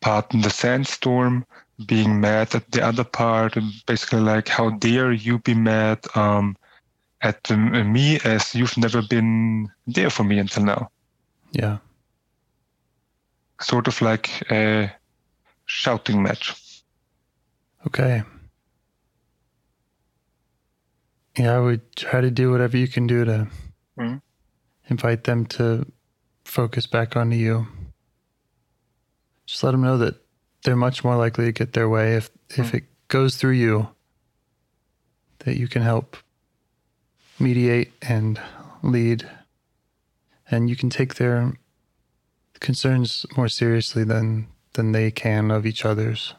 part 0.00 0.32
in 0.34 0.40
the 0.40 0.50
sandstorm 0.50 1.44
being 1.86 2.20
mad 2.20 2.54
at 2.54 2.70
the 2.72 2.84
other 2.84 3.04
part 3.04 3.56
basically 3.86 4.20
like 4.20 4.48
how 4.48 4.70
dare 4.70 5.12
you 5.12 5.38
be 5.40 5.54
mad 5.54 5.98
um, 6.16 6.56
at 7.22 7.38
um, 7.50 7.92
me 7.92 8.18
as 8.24 8.54
you've 8.54 8.76
never 8.76 9.00
been 9.02 9.68
there 9.86 10.10
for 10.10 10.24
me 10.24 10.38
until 10.38 10.64
now 10.64 10.88
Yeah. 11.52 11.78
Sort 13.60 13.88
of 13.88 14.00
like 14.00 14.28
a 14.50 14.90
shouting 15.66 16.22
match 16.22 16.54
Okay. 17.86 18.22
Yeah, 21.38 21.56
I 21.56 21.60
would 21.60 21.94
try 21.94 22.20
to 22.20 22.30
do 22.30 22.50
whatever 22.50 22.76
you 22.76 22.88
can 22.88 23.06
do 23.06 23.24
to 23.24 23.46
Mhm. 23.96 24.20
invite 24.88 25.24
them 25.24 25.46
to 25.46 25.86
focus 26.44 26.86
back 26.86 27.16
onto 27.16 27.36
you. 27.36 27.66
Just 29.46 29.62
let 29.62 29.70
them 29.70 29.82
know 29.82 29.96
that 29.98 30.16
they're 30.64 30.76
much 30.76 31.04
more 31.04 31.16
likely 31.16 31.44
to 31.46 31.52
get 31.52 31.72
their 31.72 31.88
way 31.88 32.16
if 32.16 32.30
if 32.50 32.74
it 32.74 32.84
goes 33.08 33.36
through 33.36 33.52
you. 33.52 33.88
That 35.40 35.56
you 35.56 35.68
can 35.68 35.82
help 35.82 36.16
mediate 37.38 37.92
and 38.02 38.40
lead, 38.82 39.28
and 40.50 40.68
you 40.68 40.74
can 40.76 40.90
take 40.90 41.14
their 41.14 41.54
concerns 42.60 43.26
more 43.36 43.48
seriously 43.48 44.04
than 44.04 44.48
than 44.74 44.92
they 44.92 45.10
can 45.10 45.50
of 45.50 45.66
each 45.66 45.84
other's. 45.84 46.34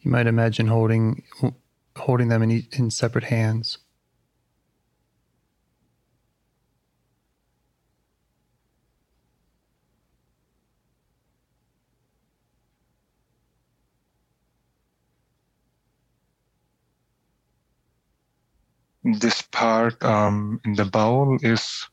You 0.00 0.10
might 0.10 0.26
imagine 0.26 0.66
holding 0.66 1.22
holding 1.96 2.28
them 2.28 2.42
in 2.42 2.66
in 2.72 2.90
separate 2.90 3.24
hands. 3.24 3.78
This 19.04 19.42
part 19.42 20.02
um, 20.04 20.60
in 20.64 20.74
the 20.74 20.84
bowl 20.84 21.38
is 21.42 21.86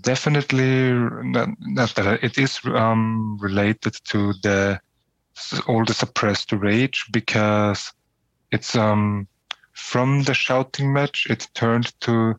definitely 0.00 0.92
not, 0.92 1.48
not 1.60 1.94
that 1.94 2.22
it 2.22 2.38
is 2.38 2.60
um, 2.64 3.38
related 3.40 3.94
to 4.04 4.32
the 4.42 4.80
all 5.66 5.84
the 5.84 5.94
suppressed 5.94 6.52
rage 6.52 7.06
because 7.12 7.92
it's 8.50 8.74
um 8.74 9.28
from 9.72 10.22
the 10.24 10.34
shouting 10.34 10.92
match 10.92 11.26
it 11.30 11.48
turned 11.54 11.92
to 12.00 12.34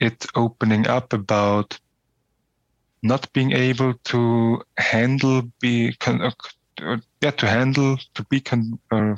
it 0.00 0.24
opening 0.34 0.86
up 0.86 1.12
about 1.12 1.78
not 3.02 3.30
being 3.32 3.52
able 3.52 3.94
to 4.04 4.62
handle 4.78 5.42
be 5.60 5.92
con- 6.00 6.22
uh, 6.22 6.30
uh, 6.82 6.96
yeah 7.20 7.30
to 7.30 7.46
handle 7.46 7.96
to 8.14 8.24
be 8.24 8.40
con- 8.40 8.78
uh, 8.90 9.14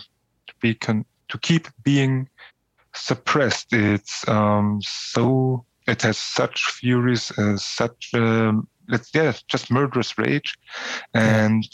to 0.47 0.55
be 0.61 0.75
con- 0.75 1.05
to 1.29 1.39
keep 1.39 1.69
being 1.85 2.29
suppressed 2.95 3.73
it's 3.73 4.27
um 4.29 4.81
so 4.83 5.65
it 5.91 6.03
has 6.03 6.19
such 6.19 6.71
furies, 6.71 7.33
uh, 7.39 7.57
such 7.57 8.11
um, 8.15 8.69
it's 8.89 9.11
yeah, 9.15 9.33
just 9.49 9.71
murderous 9.71 10.17
rage, 10.19 10.57
and 11.15 11.65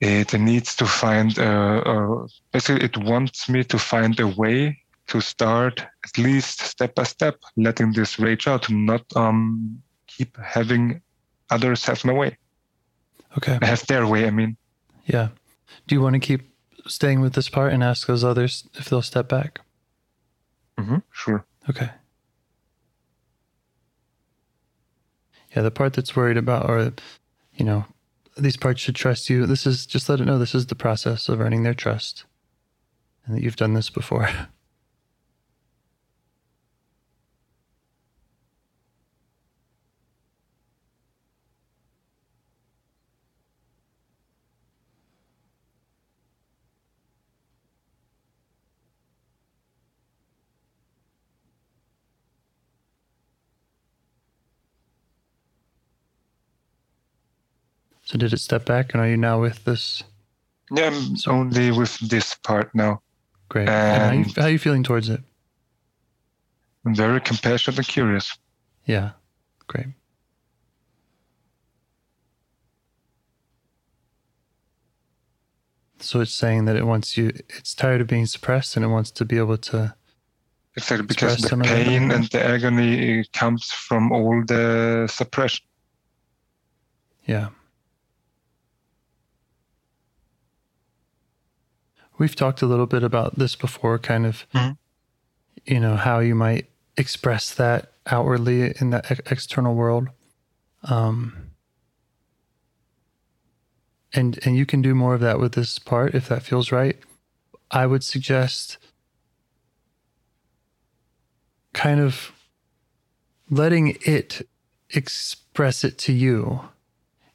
it 0.00 0.32
needs 0.34 0.76
to 0.76 0.86
find 0.86 1.38
uh, 1.38 1.82
uh, 1.84 2.26
basically 2.52 2.84
it 2.84 2.96
wants 2.96 3.48
me 3.48 3.64
to 3.64 3.78
find 3.78 4.18
a 4.20 4.28
way 4.28 4.78
to 5.06 5.20
start 5.20 5.80
at 5.80 6.18
least 6.18 6.60
step 6.60 6.94
by 6.94 7.02
step 7.02 7.36
letting 7.56 7.92
this 7.92 8.18
rage 8.18 8.46
out, 8.46 8.70
not 8.70 9.04
um 9.16 9.82
keep 10.06 10.36
having 10.36 11.00
others 11.50 11.84
have 11.84 12.04
my 12.04 12.12
way. 12.12 12.36
Okay. 13.36 13.58
Have 13.62 13.86
their 13.86 14.06
way. 14.06 14.26
I 14.26 14.30
mean. 14.30 14.56
Yeah. 15.06 15.28
Do 15.86 15.94
you 15.94 16.00
want 16.00 16.14
to 16.14 16.20
keep 16.20 16.42
staying 16.86 17.20
with 17.20 17.34
this 17.34 17.48
part 17.48 17.72
and 17.72 17.82
ask 17.82 18.06
those 18.06 18.24
others 18.24 18.68
if 18.74 18.88
they'll 18.88 19.02
step 19.02 19.28
back? 19.28 19.60
Mm-hmm. 20.78 20.98
Sure. 21.10 21.44
Okay. 21.68 21.90
Yeah, 25.54 25.62
the 25.62 25.70
part 25.70 25.92
that's 25.92 26.16
worried 26.16 26.36
about, 26.36 26.68
or, 26.68 26.92
you 27.54 27.64
know, 27.64 27.84
these 28.36 28.56
parts 28.56 28.80
should 28.80 28.96
trust 28.96 29.30
you. 29.30 29.46
This 29.46 29.66
is 29.66 29.86
just 29.86 30.08
let 30.08 30.20
it 30.20 30.24
know 30.24 30.38
this 30.38 30.54
is 30.54 30.66
the 30.66 30.74
process 30.74 31.28
of 31.28 31.40
earning 31.40 31.62
their 31.62 31.74
trust 31.74 32.24
and 33.24 33.36
that 33.36 33.42
you've 33.42 33.56
done 33.56 33.74
this 33.74 33.90
before. 33.90 34.28
So 58.14 58.18
did 58.18 58.32
it 58.32 58.38
step 58.38 58.64
back, 58.64 58.94
and 58.94 59.02
are 59.02 59.08
you 59.08 59.16
now 59.16 59.40
with 59.40 59.64
this? 59.64 60.04
Yeah, 60.70 60.86
I'm 60.86 61.16
only 61.26 61.72
with 61.72 61.98
this 61.98 62.32
part 62.32 62.72
now. 62.72 63.02
Great. 63.48 63.68
And 63.68 64.02
how, 64.04 64.12
you, 64.12 64.34
how 64.36 64.42
are 64.42 64.50
you 64.50 64.58
feeling 64.60 64.84
towards 64.84 65.08
it? 65.08 65.20
I'm 66.86 66.94
very 66.94 67.20
compassionate 67.20 67.76
and 67.76 67.88
curious. 67.88 68.38
Yeah, 68.84 69.10
great. 69.66 69.86
So 75.98 76.20
it's 76.20 76.32
saying 76.32 76.66
that 76.66 76.76
it 76.76 76.86
wants 76.86 77.16
you. 77.16 77.32
It's 77.48 77.74
tired 77.74 78.00
of 78.00 78.06
being 78.06 78.26
suppressed, 78.26 78.76
and 78.76 78.84
it 78.84 78.88
wants 78.90 79.10
to 79.10 79.24
be 79.24 79.38
able 79.38 79.58
to. 79.58 79.96
Exactly, 80.76 81.04
because 81.04 81.38
the 81.38 81.56
pain 81.56 82.12
and 82.12 82.26
the 82.26 82.40
agony 82.40 83.24
comes 83.32 83.72
from 83.72 84.12
all 84.12 84.44
the 84.46 85.08
suppression. 85.12 85.66
Yeah. 87.26 87.48
We've 92.18 92.36
talked 92.36 92.62
a 92.62 92.66
little 92.66 92.86
bit 92.86 93.02
about 93.02 93.38
this 93.38 93.56
before, 93.56 93.98
kind 93.98 94.26
of, 94.26 94.46
mm-hmm. 94.54 94.72
you 95.66 95.80
know, 95.80 95.96
how 95.96 96.20
you 96.20 96.34
might 96.34 96.66
express 96.96 97.52
that 97.54 97.92
outwardly 98.06 98.74
in 98.80 98.90
the 98.90 99.04
ex- 99.10 99.20
external 99.30 99.74
world. 99.74 100.08
Um, 100.84 101.50
and 104.12 104.38
and 104.46 104.56
you 104.56 104.64
can 104.64 104.80
do 104.80 104.94
more 104.94 105.14
of 105.14 105.20
that 105.20 105.40
with 105.40 105.52
this 105.52 105.78
part 105.78 106.14
if 106.14 106.28
that 106.28 106.42
feels 106.42 106.70
right. 106.70 106.98
I 107.70 107.86
would 107.86 108.04
suggest 108.04 108.78
kind 111.72 112.00
of 112.00 112.30
letting 113.50 113.96
it 114.02 114.46
express 114.90 115.82
it 115.82 115.98
to 115.98 116.12
you. 116.12 116.68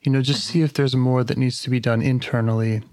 You 0.01 0.13
know, 0.13 0.21
just 0.21 0.45
see 0.45 0.61
if 0.61 0.73
there's 0.73 0.95
more 0.95 1.25
that 1.25 1.38
needs 1.38 1.61
to 1.63 1.69
be 1.69 1.82
done 1.82 2.01
internally 2.01 2.84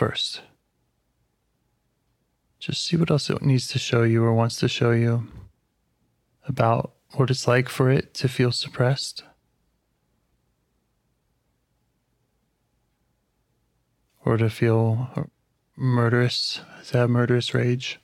first. 0.00 0.40
Just 2.58 2.86
see 2.86 2.96
what 2.96 3.10
else 3.10 3.28
it 3.28 3.42
needs 3.42 3.68
to 3.68 3.78
show 3.78 4.02
you 4.02 4.24
or 4.24 4.32
wants 4.32 4.56
to 4.56 4.66
show 4.66 4.92
you 4.92 5.28
about 6.48 6.92
what 7.16 7.30
it's 7.30 7.46
like 7.46 7.68
for 7.68 7.90
it 7.90 8.14
to 8.14 8.26
feel 8.26 8.50
suppressed. 8.50 9.24
Or 14.24 14.38
to 14.38 14.48
feel 14.48 15.28
murderous, 15.76 16.62
to 16.86 16.96
have 16.96 17.10
murderous 17.10 17.52
rage. 17.52 18.00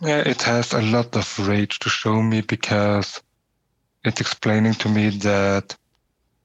Yeah, 0.00 0.20
it 0.20 0.42
has 0.42 0.72
a 0.72 0.82
lot 0.82 1.16
of 1.16 1.48
rage 1.48 1.80
to 1.80 1.88
show 1.88 2.22
me 2.22 2.40
because 2.40 3.20
it's 4.04 4.20
explaining 4.20 4.74
to 4.74 4.88
me 4.88 5.10
that 5.10 5.76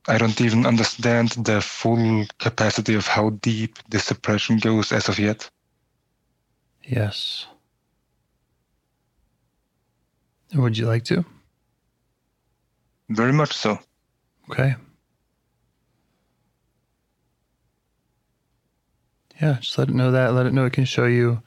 I 0.07 0.17
don't 0.17 0.41
even 0.41 0.65
understand 0.65 1.29
the 1.31 1.61
full 1.61 2.25
capacity 2.39 2.95
of 2.95 3.07
how 3.07 3.29
deep 3.29 3.77
the 3.89 3.99
suppression 3.99 4.57
goes 4.57 4.91
as 4.91 5.07
of 5.07 5.19
yet. 5.19 5.49
Yes. 6.83 7.45
Would 10.55 10.77
you 10.77 10.87
like 10.87 11.03
to? 11.05 11.23
Very 13.09 13.33
much 13.33 13.53
so. 13.53 13.79
Okay. 14.49 14.75
Yeah, 19.41 19.57
just 19.61 19.77
let 19.77 19.89
it 19.89 19.95
know 19.95 20.11
that. 20.11 20.33
Let 20.33 20.45
it 20.45 20.53
know 20.53 20.65
it 20.65 20.73
can 20.73 20.85
show 20.85 21.05
you 21.05 21.41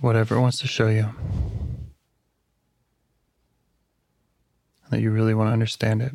whatever 0.00 0.36
it 0.36 0.40
wants 0.40 0.58
to 0.60 0.66
show 0.66 0.88
you. 0.88 1.10
That 4.90 5.00
you 5.00 5.10
really 5.10 5.34
want 5.34 5.48
to 5.48 5.52
understand 5.52 6.02
it. 6.02 6.12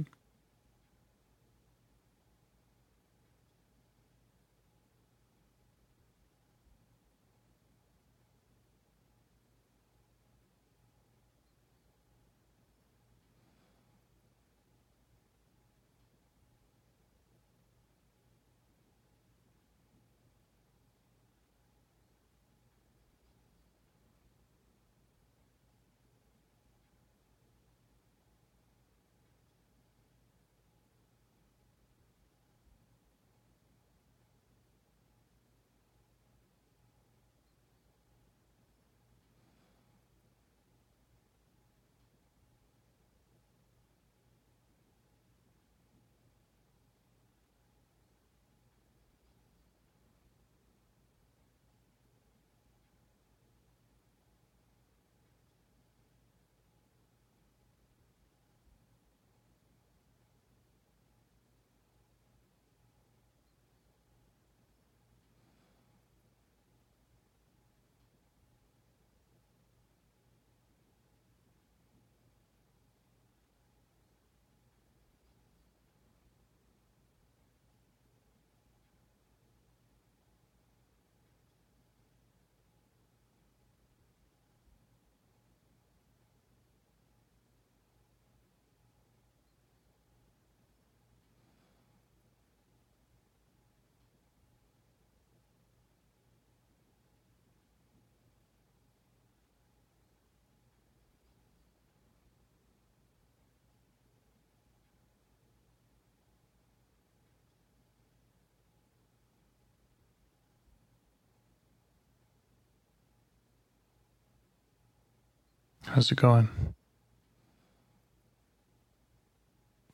How's 115.92 116.10
it 116.10 116.16
going? 116.16 116.48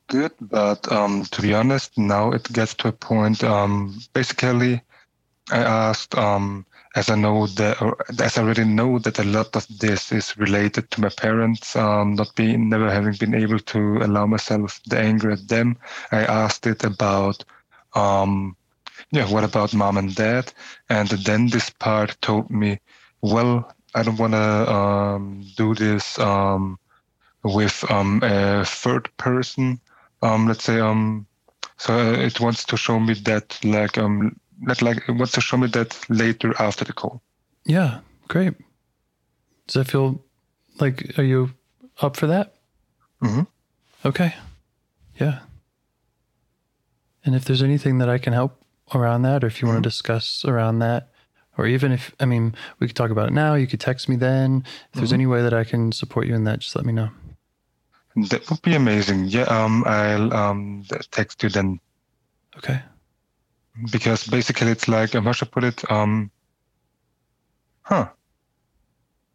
Good, 0.06 0.30
but 0.40 0.90
um, 0.92 1.24
to 1.24 1.42
be 1.42 1.52
honest, 1.52 1.98
now 1.98 2.30
it 2.30 2.52
gets 2.52 2.72
to 2.74 2.88
a 2.88 2.92
point. 2.92 3.42
Um, 3.42 3.98
basically, 4.12 4.80
I 5.50 5.58
asked, 5.58 6.16
um, 6.16 6.64
as 6.94 7.10
I 7.10 7.16
know 7.16 7.48
that, 7.48 7.82
as 8.20 8.38
I 8.38 8.42
already 8.42 8.62
know 8.62 9.00
that 9.00 9.18
a 9.18 9.24
lot 9.24 9.56
of 9.56 9.66
this 9.80 10.12
is 10.12 10.38
related 10.38 10.88
to 10.92 11.00
my 11.00 11.08
parents, 11.08 11.74
um, 11.74 12.14
not 12.14 12.32
being, 12.36 12.68
never 12.68 12.88
having 12.88 13.14
been 13.14 13.34
able 13.34 13.58
to 13.58 13.98
allow 13.98 14.24
myself 14.24 14.80
the 14.86 15.00
anger 15.00 15.32
at 15.32 15.48
them. 15.48 15.76
I 16.12 16.20
asked 16.20 16.64
it 16.68 16.84
about, 16.84 17.44
um, 17.94 18.56
yeah, 19.10 19.28
what 19.28 19.42
about 19.42 19.74
mom 19.74 19.96
and 19.96 20.14
dad? 20.14 20.52
And 20.90 21.08
then 21.08 21.48
this 21.48 21.70
part 21.70 22.16
told 22.20 22.50
me, 22.50 22.78
well, 23.20 23.74
I 23.94 24.02
don't 24.02 24.18
want 24.18 24.32
to 24.34 24.72
um, 24.72 25.44
do 25.56 25.74
this 25.74 26.18
um, 26.18 26.78
with 27.42 27.84
um, 27.90 28.20
a 28.22 28.64
third 28.64 29.08
person. 29.16 29.80
Um, 30.22 30.46
let's 30.46 30.64
say 30.64 30.80
um, 30.80 31.26
so 31.78 32.12
it 32.12 32.40
wants 32.40 32.64
to 32.64 32.76
show 32.76 32.98
me 32.98 33.14
that 33.14 33.58
like 33.64 33.96
um 33.96 34.38
that 34.66 34.82
like 34.82 35.08
it 35.08 35.12
wants 35.12 35.32
to 35.32 35.40
show 35.40 35.56
me 35.56 35.68
that 35.68 35.98
later 36.08 36.52
after 36.60 36.84
the 36.84 36.92
call. 36.92 37.22
Yeah, 37.64 38.00
great. 38.26 38.54
Does 39.66 39.74
that 39.74 39.88
feel 39.88 40.24
like 40.80 41.18
are 41.18 41.24
you 41.24 41.54
up 42.00 42.16
for 42.16 42.26
that? 42.26 42.54
Mm-hmm. 43.22 43.42
Okay. 44.04 44.34
Yeah. 45.20 45.40
And 47.24 47.34
if 47.34 47.44
there's 47.44 47.62
anything 47.62 47.98
that 47.98 48.08
I 48.08 48.18
can 48.18 48.32
help 48.32 48.62
around 48.94 49.22
that, 49.22 49.44
or 49.44 49.46
if 49.46 49.60
you 49.60 49.68
want 49.68 49.82
to 49.82 49.88
discuss 49.88 50.44
around 50.44 50.78
that, 50.80 51.10
or 51.58 51.66
even 51.66 51.92
if 51.92 52.14
I 52.20 52.24
mean 52.24 52.54
we 52.78 52.86
could 52.86 52.96
talk 52.96 53.10
about 53.10 53.28
it 53.28 53.32
now, 53.34 53.54
you 53.54 53.66
could 53.66 53.80
text 53.80 54.08
me 54.08 54.16
then. 54.16 54.64
If 54.92 54.94
there's 54.94 55.12
any 55.12 55.26
way 55.26 55.42
that 55.42 55.52
I 55.52 55.64
can 55.64 55.92
support 55.92 56.26
you 56.26 56.34
in 56.34 56.44
that, 56.44 56.60
just 56.60 56.74
let 56.76 56.86
me 56.86 56.92
know. 56.92 57.10
That 58.30 58.48
would 58.48 58.62
be 58.62 58.74
amazing. 58.74 59.26
Yeah, 59.26 59.42
um, 59.42 59.84
I'll 59.86 60.32
um 60.34 60.84
text 61.10 61.42
you 61.42 61.50
then 61.50 61.78
Okay. 62.56 62.80
because 63.92 64.26
basically 64.26 64.70
it's 64.70 64.88
like 64.88 65.12
how 65.12 65.32
should 65.32 65.48
I 65.48 65.50
put 65.50 65.64
it? 65.64 65.90
Um, 65.90 66.30
huh. 67.82 68.08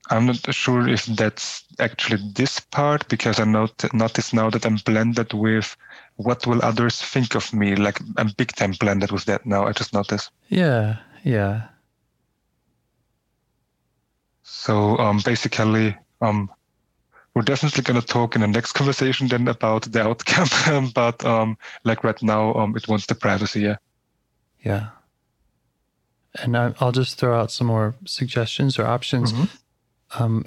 I'm 0.10 0.26
not 0.26 0.54
sure 0.54 0.86
if 0.90 1.06
that's 1.06 1.64
actually 1.80 2.20
this 2.36 2.60
part 2.60 3.08
because 3.08 3.40
I 3.40 3.46
not- 3.46 3.94
notice 3.94 4.34
now 4.34 4.50
that 4.50 4.66
I'm 4.66 4.76
blended 4.76 5.32
with 5.34 5.78
what 6.18 6.46
will 6.46 6.62
others 6.62 7.02
think 7.02 7.36
of 7.36 7.54
me. 7.54 7.76
Like 7.78 8.00
I'm 8.18 8.34
big 8.38 8.52
time 8.54 8.72
blended 8.74 9.12
with 9.12 9.24
that 9.26 9.46
now. 9.46 9.66
I 9.66 9.72
just 9.72 9.94
noticed. 9.94 10.30
Yeah. 10.50 10.98
Yeah. 11.24 11.68
So 14.44 14.98
um, 14.98 15.22
basically, 15.26 15.96
um, 16.22 16.50
we're 17.34 17.42
definitely 17.42 17.82
going 17.84 18.00
to 18.00 18.06
talk 18.06 18.36
in 18.36 18.42
the 18.42 18.48
next 18.48 18.74
conversation 18.74 19.28
then 19.28 19.48
about 19.48 19.84
the 19.92 20.04
outcome. 20.04 20.92
but 20.96 21.24
um, 21.26 21.58
like 21.84 22.04
right 22.04 22.22
now, 22.22 22.54
um, 22.54 22.76
it 22.76 22.88
wants 22.88 23.06
the 23.08 23.16
privacy. 23.16 23.62
Yeah. 23.62 23.78
Yeah. 24.64 24.90
And 26.36 26.58
I, 26.58 26.74
I'll 26.80 26.92
just 26.92 27.18
throw 27.18 27.40
out 27.40 27.52
some 27.52 27.68
more 27.68 27.96
suggestions 28.06 28.78
or 28.80 28.86
options. 28.86 29.34
Mhm. 29.34 29.50
Um, 30.20 30.46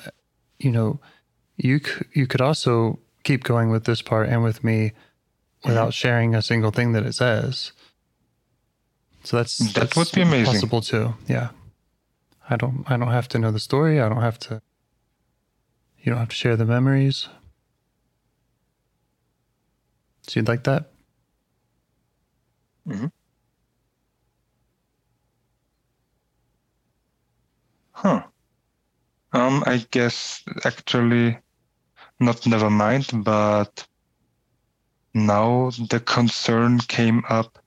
you 0.58 0.70
know, 0.70 1.00
you 1.56 1.78
c- 1.78 2.04
you 2.12 2.26
could 2.26 2.40
also 2.40 2.98
keep 3.24 3.44
going 3.44 3.70
with 3.70 3.84
this 3.84 4.02
part 4.02 4.28
and 4.28 4.42
with 4.42 4.62
me 4.62 4.92
without 5.64 5.92
sharing 5.94 6.34
a 6.34 6.42
single 6.42 6.70
thing 6.70 6.92
that 6.92 7.04
it 7.04 7.14
says. 7.14 7.72
So 9.24 9.36
that's 9.38 9.58
That 9.58 9.74
that's 9.74 9.96
would 9.96 10.12
be 10.12 10.22
amazing. 10.22 10.54
Possible 10.54 10.80
too. 10.80 11.14
Yeah. 11.26 11.48
I 12.48 12.56
don't 12.56 12.84
I 12.86 12.96
don't 12.96 13.10
have 13.10 13.28
to 13.28 13.38
know 13.38 13.50
the 13.50 13.58
story. 13.60 14.00
I 14.00 14.08
don't 14.08 14.22
have 14.22 14.38
to. 14.40 14.62
You 15.98 16.10
don't 16.10 16.18
have 16.18 16.28
to 16.28 16.36
share 16.36 16.56
the 16.56 16.64
memories. 16.64 17.28
So 20.22 20.40
you'd 20.40 20.48
like 20.48 20.64
that? 20.64 20.90
Hmm. 22.86 23.06
Huh. 27.92 28.22
Um, 29.32 29.64
I 29.66 29.84
guess 29.90 30.42
actually 30.64 31.38
not 32.20 32.46
never 32.46 32.70
mind, 32.70 33.10
but 33.24 33.86
now 35.14 35.70
the 35.90 36.00
concern 36.00 36.78
came 36.78 37.24
up 37.28 37.58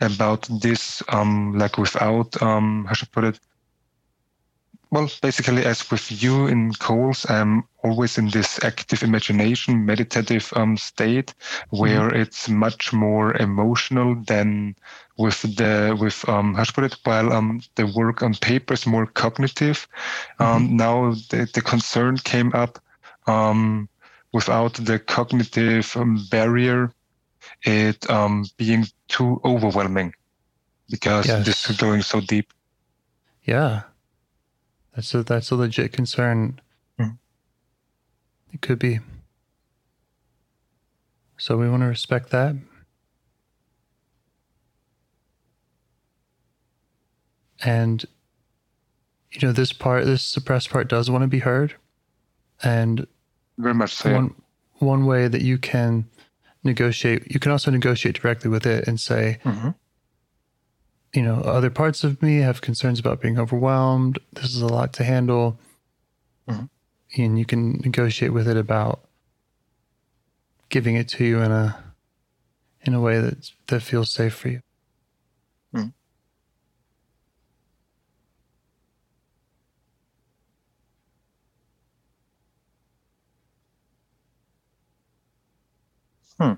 about 0.00 0.48
this, 0.60 1.02
um, 1.08 1.56
like 1.58 1.78
without, 1.78 2.40
um, 2.42 2.86
how 2.86 2.94
should 2.94 3.08
I 3.08 3.14
put 3.14 3.24
it? 3.24 3.40
Well, 4.92 5.10
basically, 5.22 5.64
as 5.64 5.90
with 5.90 6.22
you 6.22 6.46
in 6.48 6.74
Coles, 6.74 7.24
I'm 7.30 7.64
always 7.82 8.18
in 8.18 8.28
this 8.28 8.62
active 8.62 9.02
imagination, 9.02 9.86
meditative 9.86 10.52
um, 10.54 10.76
state 10.76 11.34
where 11.70 12.14
it's 12.14 12.46
much 12.50 12.92
more 12.92 13.34
emotional 13.38 14.14
than 14.26 14.76
with 15.16 15.40
the 15.56 15.96
with 15.98 16.28
um 16.28 16.54
how 16.54 16.64
should 16.64 16.74
I 16.84 16.88
put 16.88 16.92
it? 16.92 16.98
While 17.04 17.32
um 17.32 17.62
the 17.76 17.86
work 17.86 18.22
on 18.22 18.34
paper 18.34 18.74
is 18.74 18.86
more 18.86 19.06
cognitive. 19.06 19.88
Um 20.38 20.76
now 20.76 21.12
the, 21.30 21.48
the 21.54 21.62
concern 21.62 22.18
came 22.18 22.52
up 22.54 22.78
um 23.26 23.88
without 24.34 24.74
the 24.74 24.98
cognitive 24.98 25.96
um, 25.96 26.26
barrier 26.30 26.92
it 27.64 28.10
um 28.10 28.44
being 28.58 28.86
too 29.08 29.40
overwhelming 29.44 30.12
because 30.90 31.26
Yes. 31.28 31.46
this 31.46 31.70
is 31.70 31.76
going 31.78 32.02
so 32.02 32.20
deep. 32.20 32.52
Yeah. 33.44 33.82
That's 34.94 35.14
a 35.14 35.22
that's 35.22 35.50
a 35.50 35.56
legit 35.56 35.92
concern. 35.92 36.60
Mhm. 36.98 37.18
It 38.52 38.60
could 38.60 38.78
be. 38.78 39.00
So 41.38 41.56
we 41.56 41.68
want 41.68 41.82
to 41.82 41.86
respect 41.86 42.30
that. 42.30 42.54
And 47.64 48.04
you 49.32 49.46
know, 49.48 49.52
this 49.52 49.72
part, 49.72 50.04
this 50.04 50.22
suppressed 50.22 50.68
part 50.70 50.88
does 50.88 51.10
want 51.10 51.22
to 51.22 51.28
be 51.28 51.38
heard. 51.38 51.74
And 52.62 53.06
very 53.58 53.74
much 53.74 53.94
so 53.94 54.12
one 54.12 54.34
one 54.78 55.06
way 55.06 55.28
that 55.28 55.42
you 55.42 55.58
can 55.58 56.06
negotiate, 56.64 57.30
you 57.32 57.40
can 57.40 57.50
also 57.52 57.70
negotiate 57.70 58.20
directly 58.20 58.50
with 58.50 58.66
it 58.66 58.86
and 58.86 59.00
say, 59.00 59.38
Mhm. 59.44 59.74
You 61.14 61.22
know, 61.22 61.36
other 61.42 61.70
parts 61.70 62.04
of 62.04 62.22
me 62.22 62.38
have 62.38 62.60
concerns 62.62 62.98
about 62.98 63.20
being 63.20 63.38
overwhelmed. 63.38 64.18
This 64.32 64.54
is 64.54 64.62
a 64.62 64.66
lot 64.66 64.92
to 64.94 65.04
handle. 65.04 65.58
Mhm. 66.48 66.70
And 67.18 67.38
you 67.38 67.46
can 67.46 67.78
negotiate 67.84 68.32
with 68.32 68.48
it 68.48 68.56
about 68.56 69.00
giving 70.70 70.96
it 70.96 71.08
to 71.08 71.24
you 71.24 71.40
in 71.40 71.52
a 71.52 71.94
in 72.82 72.94
a 72.94 73.00
way 73.00 73.20
that 73.20 73.50
that 73.68 73.80
feels 73.82 74.10
safe 74.10 74.34
for 74.34 74.48
you. 74.48 74.62
Mhm. 75.72 75.92
Hmm. 86.38 86.54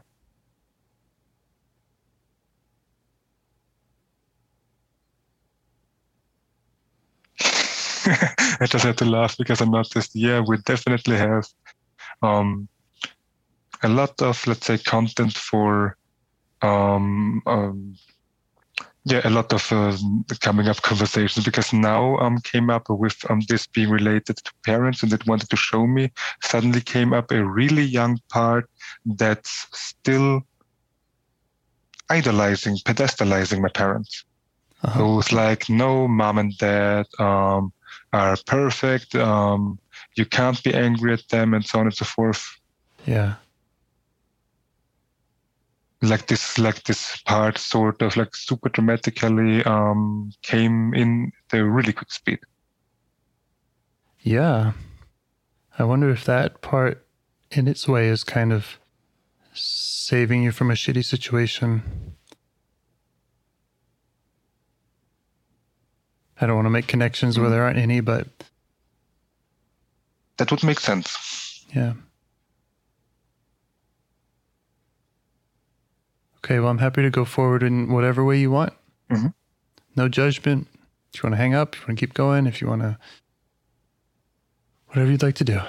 I 8.61 8.67
just 8.67 8.85
had 8.85 8.99
to 8.99 9.05
laugh 9.05 9.37
because 9.39 9.61
I 9.63 9.67
noticed, 9.67 10.13
yeah, 10.15 10.41
we 10.47 10.57
definitely 10.59 11.17
have 11.17 11.47
um, 12.23 12.69
a 13.83 13.89
lot 13.89 14.21
of, 14.23 14.47
let's 14.47 14.67
say, 14.67 14.79
content 14.79 15.35
for, 15.37 15.97
um, 16.63 17.43
um, 17.47 17.95
yeah, 19.05 19.21
a 19.25 19.31
lot 19.31 19.53
of 19.53 19.73
uh, 19.73 19.97
coming 20.41 20.69
up 20.69 20.83
conversations 20.83 21.45
because 21.45 21.73
now 21.73 22.17
um, 22.19 22.39
came 22.45 22.71
up 22.71 22.85
with 22.89 23.17
um, 23.31 23.41
this 23.49 23.67
being 23.67 23.91
related 23.91 24.37
to 24.37 24.53
parents 24.65 25.03
and 25.03 25.13
that 25.13 25.27
wanted 25.27 25.49
to 25.51 25.57
show 25.57 25.87
me. 25.87 26.13
Suddenly 26.43 26.81
came 26.81 27.13
up 27.13 27.31
a 27.31 27.45
really 27.45 27.83
young 27.85 28.19
part 28.33 28.69
that's 29.05 29.67
still 29.73 30.43
idolizing, 32.11 32.77
pedestalizing 32.85 33.61
my 33.61 33.69
parents 33.69 34.25
Uh-huh. 34.85 35.05
who's 35.05 35.33
like, 35.33 35.69
no, 35.69 36.07
mom 36.09 36.39
and 36.39 36.57
dad 36.59 37.07
um, 37.19 37.73
are 38.15 38.37
perfect. 38.47 39.15
Um, 39.17 39.79
you 40.15 40.25
can't 40.25 40.63
be 40.63 40.73
angry 40.73 41.13
at 41.13 41.29
them, 41.29 41.53
and 41.53 41.65
so 41.67 41.81
on 41.81 41.87
and 41.87 41.95
so 41.95 42.05
forth. 42.05 42.45
Yeah. 43.07 43.35
Like 46.01 46.27
this, 46.29 46.59
like 46.59 46.85
this 46.85 47.17
part, 47.23 47.59
sort 47.59 48.03
of 48.03 48.17
like 48.17 48.37
super 48.37 48.69
dramatically 48.69 49.65
um, 49.65 50.33
came 50.43 50.95
in 50.95 51.33
the 51.51 51.65
really 51.65 51.93
quick 51.93 52.13
speed. 52.13 52.39
Yeah. 54.21 54.73
I 55.79 55.85
wonder 55.85 56.11
if 56.11 56.25
that 56.25 56.61
part 56.61 57.05
in 57.51 57.67
its 57.67 57.89
way 57.89 58.09
is 58.09 58.23
kind 58.23 58.53
of 58.53 58.79
saving 59.55 60.45
you 60.45 60.53
from 60.53 60.71
a 60.71 60.75
shitty 60.75 61.05
situation. 61.05 62.14
I 66.41 66.47
don't 66.47 66.57
want 66.57 66.67
to 66.67 66.71
make 66.71 66.87
connections 66.87 67.39
where 67.39 67.51
there 67.51 67.63
aren't 67.63 67.79
any, 67.79 68.01
but 68.01 68.27
that 70.37 70.51
would 70.51 70.65
make 70.65 70.81
sense. 70.81 71.65
Yeah. 71.75 71.95
Okay, 76.39 76.59
well, 76.59 76.69
I'm 76.71 76.79
happy 76.79 77.03
to 77.03 77.11
go 77.11 77.25
forward 77.25 77.63
in 77.63 77.91
whatever 77.91 78.25
way 78.25 78.39
you 78.39 78.51
want. 78.51 78.73
Mhm. 79.11 79.33
No 79.97 80.09
judgment. 80.09 80.67
If 81.13 81.23
you 81.23 81.29
want 81.29 81.35
to 81.35 81.39
hang 81.39 81.55
up, 81.55 81.75
if 81.75 81.81
you 81.83 81.87
want 81.89 81.99
to 81.99 82.07
keep 82.07 82.15
going, 82.15 82.47
if 82.47 82.61
you 82.61 82.67
want 82.67 82.83
to, 82.83 82.99
whatever 84.89 85.11
you'd 85.11 85.23
like 85.23 85.37
to 85.37 85.45
do. 85.45 85.61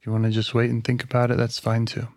If 0.00 0.06
you 0.06 0.12
want 0.12 0.24
to 0.24 0.30
just 0.30 0.54
wait 0.54 0.70
and 0.70 0.82
think 0.82 1.04
about 1.04 1.30
it, 1.30 1.36
that's 1.36 1.58
fine 1.58 1.84
too. 1.84 2.08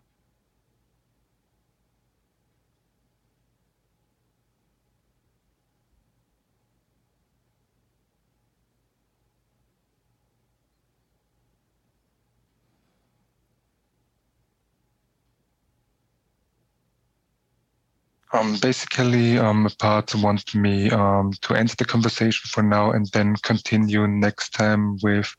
Um, 18.31 18.57
basically, 18.61 19.38
um, 19.38 19.69
part 19.77 20.15
wanted 20.15 20.55
me 20.55 20.89
um, 20.89 21.34
to 21.41 21.53
end 21.53 21.69
the 21.77 21.86
conversation 21.86 22.49
for 22.49 22.63
now 22.63 22.91
and 22.91 23.07
then 23.11 23.36
continue 23.43 24.07
next 24.07 24.51
time 24.53 24.97
with 25.03 25.36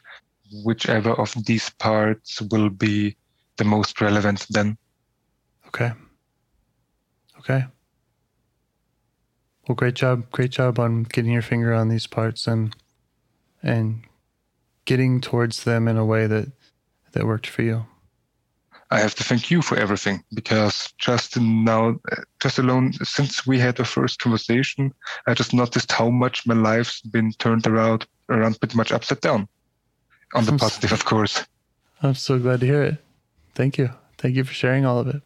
whichever 0.62 1.12
of 1.12 1.32
these 1.44 1.70
parts 1.70 2.40
will 2.42 2.70
be 2.70 3.16
the 3.56 3.64
most 3.64 4.00
relevant 4.00 4.46
then. 4.50 4.76
Okay. 5.68 5.92
Okay. 7.38 7.64
Well, 9.66 9.76
great 9.76 9.94
job. 9.94 10.30
Great 10.30 10.50
job 10.50 10.78
on 10.78 11.04
getting 11.04 11.32
your 11.32 11.42
finger 11.42 11.72
on 11.72 11.88
these 11.88 12.06
parts 12.06 12.46
and 12.46 12.74
and 13.62 14.02
getting 14.84 15.20
towards 15.20 15.64
them 15.64 15.88
in 15.88 15.96
a 15.96 16.04
way 16.04 16.26
that 16.26 16.52
that 17.12 17.26
worked 17.26 17.46
for 17.46 17.62
you. 17.62 17.86
I 18.90 19.00
have 19.00 19.14
to 19.16 19.24
thank 19.24 19.50
you 19.50 19.62
for 19.62 19.76
everything 19.76 20.22
because 20.34 20.92
just 20.98 21.40
now, 21.40 21.98
just 22.40 22.58
alone 22.58 22.92
since 23.02 23.46
we 23.46 23.58
had 23.58 23.76
the 23.76 23.84
first 23.84 24.20
conversation, 24.20 24.92
I 25.26 25.34
just 25.34 25.54
noticed 25.54 25.90
how 25.90 26.10
much 26.10 26.46
my 26.46 26.54
life's 26.54 27.00
been 27.00 27.32
turned 27.32 27.66
around, 27.66 28.06
around 28.28 28.60
pretty 28.60 28.76
much 28.76 28.92
upside 28.92 29.20
down. 29.20 29.48
On 30.34 30.44
the 30.44 30.52
I'm 30.52 30.58
so- 30.58 30.64
positive, 30.66 30.92
of 30.92 31.04
course. 31.04 31.44
I'm 32.02 32.14
so 32.14 32.38
glad 32.38 32.60
to 32.60 32.66
hear 32.66 32.82
it. 32.82 32.96
Thank 33.54 33.78
you. 33.78 33.90
Thank 34.18 34.34
you 34.36 34.44
for 34.44 34.52
sharing 34.52 34.84
all 34.84 34.98
of 34.98 35.08
it. 35.08 35.22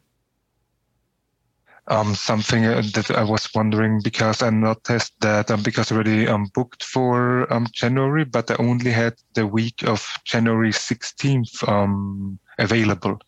Um, 1.91 2.15
something 2.15 2.67
uh, 2.67 2.83
that 2.95 3.11
I 3.11 3.25
was 3.25 3.49
wondering 3.55 4.03
because 4.05 4.43
I 4.43 4.51
noticed 4.51 5.15
that 5.21 5.51
um, 5.51 5.63
because 5.63 5.91
I 5.91 5.95
already 5.95 6.29
um, 6.29 6.51
booked 6.55 6.85
for 6.85 7.51
um, 7.51 7.67
January, 7.73 8.25
but 8.27 8.51
I 8.51 8.57
only 8.59 8.91
had 8.91 9.15
the 9.35 9.47
week 9.47 9.83
of 9.87 10.07
January 10.25 10.71
16th 10.71 11.67
um, 11.67 12.39
available. 12.59 13.19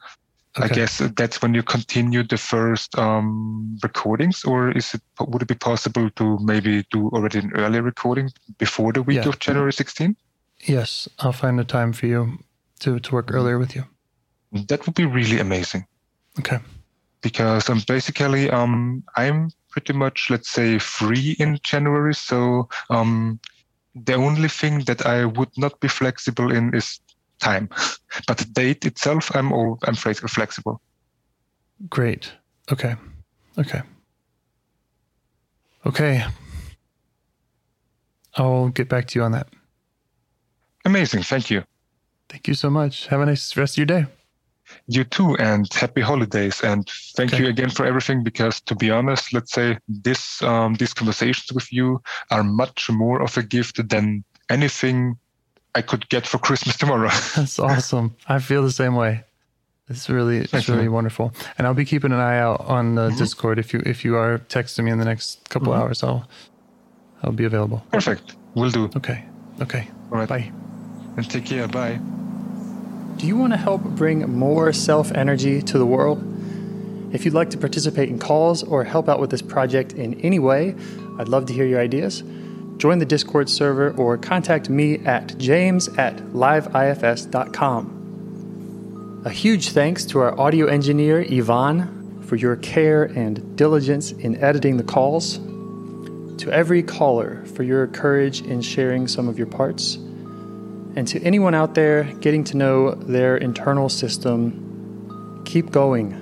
I 0.56 0.68
guess 0.68 0.98
that's 1.16 1.40
when 1.40 1.54
you 1.54 1.62
continue 1.62 2.22
the 2.22 2.36
first 2.36 2.98
um, 2.98 3.78
recordings, 3.82 4.44
or 4.44 4.72
is 4.72 4.92
it 4.94 5.00
would 5.20 5.42
it 5.42 5.48
be 5.48 5.54
possible 5.54 6.10
to 6.16 6.38
maybe 6.42 6.84
do 6.90 7.08
already 7.10 7.38
an 7.38 7.52
early 7.54 7.80
recording 7.80 8.28
before 8.58 8.92
the 8.92 9.02
week 9.02 9.22
Yeah. 9.22 9.28
of 9.28 9.38
January 9.38 9.72
16th? 9.72 10.16
Yes, 10.64 11.08
I'll 11.18 11.32
find 11.32 11.58
a 11.60 11.64
time 11.64 11.92
for 11.92 12.06
you 12.06 12.38
to 12.80 12.98
to 13.00 13.12
work 13.14 13.30
earlier 13.32 13.58
with 13.58 13.74
you. 13.74 13.84
That 14.52 14.86
would 14.86 14.94
be 14.94 15.06
really 15.06 15.38
amazing. 15.40 15.86
Okay. 16.38 16.58
because 17.22 17.68
um, 17.68 17.82
basically 17.86 18.50
um, 18.50 19.02
I'm 19.16 19.50
pretty 19.70 19.92
much 19.92 20.28
let's 20.30 20.50
say 20.50 20.78
free 20.78 21.36
in 21.38 21.58
January. 21.62 22.14
So 22.14 22.68
um, 22.88 23.40
the 23.94 24.14
only 24.14 24.48
thing 24.48 24.84
that 24.84 25.04
I 25.06 25.24
would 25.26 25.50
not 25.56 25.80
be 25.80 25.88
flexible 25.88 26.52
in 26.52 26.74
is 26.74 27.00
time, 27.40 27.68
but 28.26 28.38
the 28.38 28.46
date 28.46 28.86
itself 28.86 29.30
I'm 29.34 29.52
all 29.52 29.78
I'm 29.84 29.94
flex- 29.96 30.20
flexible. 30.20 30.80
Great. 31.88 32.32
Okay. 32.72 32.94
Okay. 33.58 33.82
Okay. 35.86 36.24
I'll 38.36 38.68
get 38.68 38.88
back 38.88 39.06
to 39.08 39.18
you 39.18 39.24
on 39.24 39.32
that. 39.32 39.48
Amazing, 40.84 41.22
thank 41.24 41.50
you. 41.50 41.64
Thank 42.28 42.48
you 42.48 42.54
so 42.54 42.70
much. 42.70 43.06
Have 43.08 43.20
a 43.20 43.26
nice 43.26 43.56
rest 43.56 43.74
of 43.74 43.78
your 43.78 43.86
day. 43.86 44.06
You 44.86 45.02
too, 45.04 45.36
and 45.38 45.66
happy 45.72 46.00
holidays. 46.00 46.62
And 46.62 46.88
thank 47.16 47.32
Okay. 47.32 47.42
you 47.42 47.48
again 47.50 47.70
for 47.70 47.84
everything. 47.84 48.22
Because 48.22 48.60
to 48.62 48.74
be 48.76 48.88
honest, 48.90 49.32
let's 49.32 49.52
say 49.52 49.78
this 49.88 50.40
um, 50.42 50.74
these 50.74 50.94
conversations 50.94 51.52
with 51.52 51.72
you 51.72 52.00
are 52.30 52.44
much 52.44 52.88
more 52.90 53.20
of 53.20 53.36
a 53.36 53.42
gift 53.42 53.88
than 53.88 54.22
anything 54.48 55.16
I 55.74 55.82
could 55.82 56.08
get 56.08 56.24
for 56.26 56.38
Christmas 56.38 56.76
tomorrow. 56.82 57.08
That's 57.36 57.58
awesome. 57.58 58.14
I 58.28 58.38
feel 58.38 58.62
the 58.62 58.70
same 58.70 58.94
way. 58.94 59.24
It's 59.88 60.08
really 60.08 60.36
it's 60.38 60.52
Thank 60.52 60.68
you. 60.68 60.74
really 60.74 60.88
wonderful. 60.88 61.32
And 61.58 61.66
I'll 61.66 61.74
be 61.74 61.84
keeping 61.84 62.12
an 62.12 62.20
eye 62.20 62.38
out 62.38 62.60
on 62.60 62.94
the 62.94 63.10
Discord 63.10 63.58
if 63.58 63.74
you 63.74 63.82
if 63.84 64.04
you 64.04 64.14
are 64.16 64.38
texting 64.38 64.84
me 64.84 64.92
in 64.92 64.98
the 65.00 65.04
next 65.04 65.48
couple 65.48 65.72
hours, 65.72 66.04
I'll 66.04 66.28
I'll 67.24 67.32
be 67.32 67.44
available. 67.44 67.84
Perfect, 67.90 68.36
We'll 68.54 68.70
do. 68.70 68.84
Okay. 68.96 69.24
Okay. 69.60 69.88
All 70.12 70.18
right, 70.18 70.28
Bye. 70.28 70.52
And 71.16 71.28
take 71.28 71.46
care. 71.46 71.68
Bye. 71.68 72.00
Do 73.16 73.26
you 73.26 73.36
want 73.36 73.52
to 73.52 73.58
help 73.58 73.82
bring 73.82 74.30
more 74.30 74.72
self 74.72 75.12
energy 75.12 75.60
to 75.62 75.78
the 75.78 75.84
world? 75.86 76.24
If 77.12 77.24
you'd 77.24 77.34
like 77.34 77.50
to 77.50 77.58
participate 77.58 78.08
in 78.08 78.18
calls 78.18 78.62
or 78.62 78.84
help 78.84 79.08
out 79.08 79.20
with 79.20 79.30
this 79.30 79.42
project 79.42 79.92
in 79.92 80.20
any 80.20 80.38
way, 80.38 80.74
I'd 81.18 81.28
love 81.28 81.46
to 81.46 81.52
hear 81.52 81.66
your 81.66 81.80
ideas. 81.80 82.22
Join 82.76 82.98
the 82.98 83.04
Discord 83.04 83.50
server 83.50 83.90
or 83.90 84.16
contact 84.16 84.70
me 84.70 85.00
at 85.04 85.36
james 85.36 85.88
at 85.98 86.16
liveifs.com. 86.32 87.96
A 89.26 89.30
huge 89.30 89.68
thanks 89.70 90.06
to 90.06 90.20
our 90.20 90.40
audio 90.40 90.64
engineer, 90.66 91.20
Yvonne, 91.28 92.22
for 92.22 92.36
your 92.36 92.56
care 92.56 93.02
and 93.04 93.54
diligence 93.54 94.12
in 94.12 94.42
editing 94.42 94.78
the 94.78 94.82
calls. 94.82 95.38
To 96.38 96.50
every 96.50 96.82
caller 96.82 97.44
for 97.54 97.64
your 97.64 97.86
courage 97.88 98.40
in 98.40 98.62
sharing 98.62 99.08
some 99.08 99.28
of 99.28 99.36
your 99.36 99.48
parts. 99.48 99.98
And 100.96 101.06
to 101.08 101.22
anyone 101.22 101.54
out 101.54 101.74
there 101.74 102.04
getting 102.20 102.44
to 102.44 102.56
know 102.56 102.94
their 102.94 103.36
internal 103.36 103.88
system, 103.88 105.42
keep 105.44 105.70
going. 105.70 106.12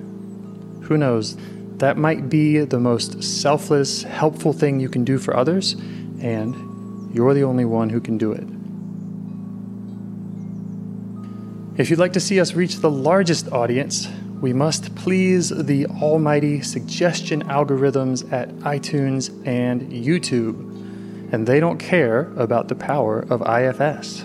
Who 0.85 0.99
knows? 0.99 1.37
That 1.79 1.97
might 1.97 2.29
be 2.29 2.59
the 2.61 2.81
most 2.81 3.23
selfless, 3.23 4.03
helpful 4.03 4.53
thing 4.53 4.81
you 4.81 4.89
can 4.89 5.05
do 5.05 5.19
for 5.19 5.37
others, 5.37 5.75
and 6.21 7.15
you're 7.15 7.35
the 7.35 7.45
only 7.45 7.65
one 7.65 7.89
who 7.89 8.01
can 8.01 8.19
do 8.19 8.33
it. 8.33 8.45
If 11.81 11.91
you'd 11.91 12.01
like 12.01 12.15
to 12.15 12.21
see 12.21 12.41
us 12.41 12.55
reach 12.55 12.77
the 12.77 12.91
largest 12.91 13.53
audience, 13.53 14.09
we 14.41 14.53
must 14.53 14.95
please 14.97 15.51
the 15.51 15.87
almighty 15.87 16.61
suggestion 16.61 17.45
algorithms 17.45 18.31
at 18.33 18.49
iTunes 18.59 19.31
and 19.47 19.83
YouTube. 19.93 20.65
And 21.33 21.47
they 21.47 21.61
don't 21.61 21.79
care 21.79 22.33
about 22.37 22.69
the 22.69 22.75
power 22.75 23.21
of 23.31 23.43
IFS. 23.43 24.25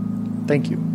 Thank 0.51 0.69
you. 0.69 0.90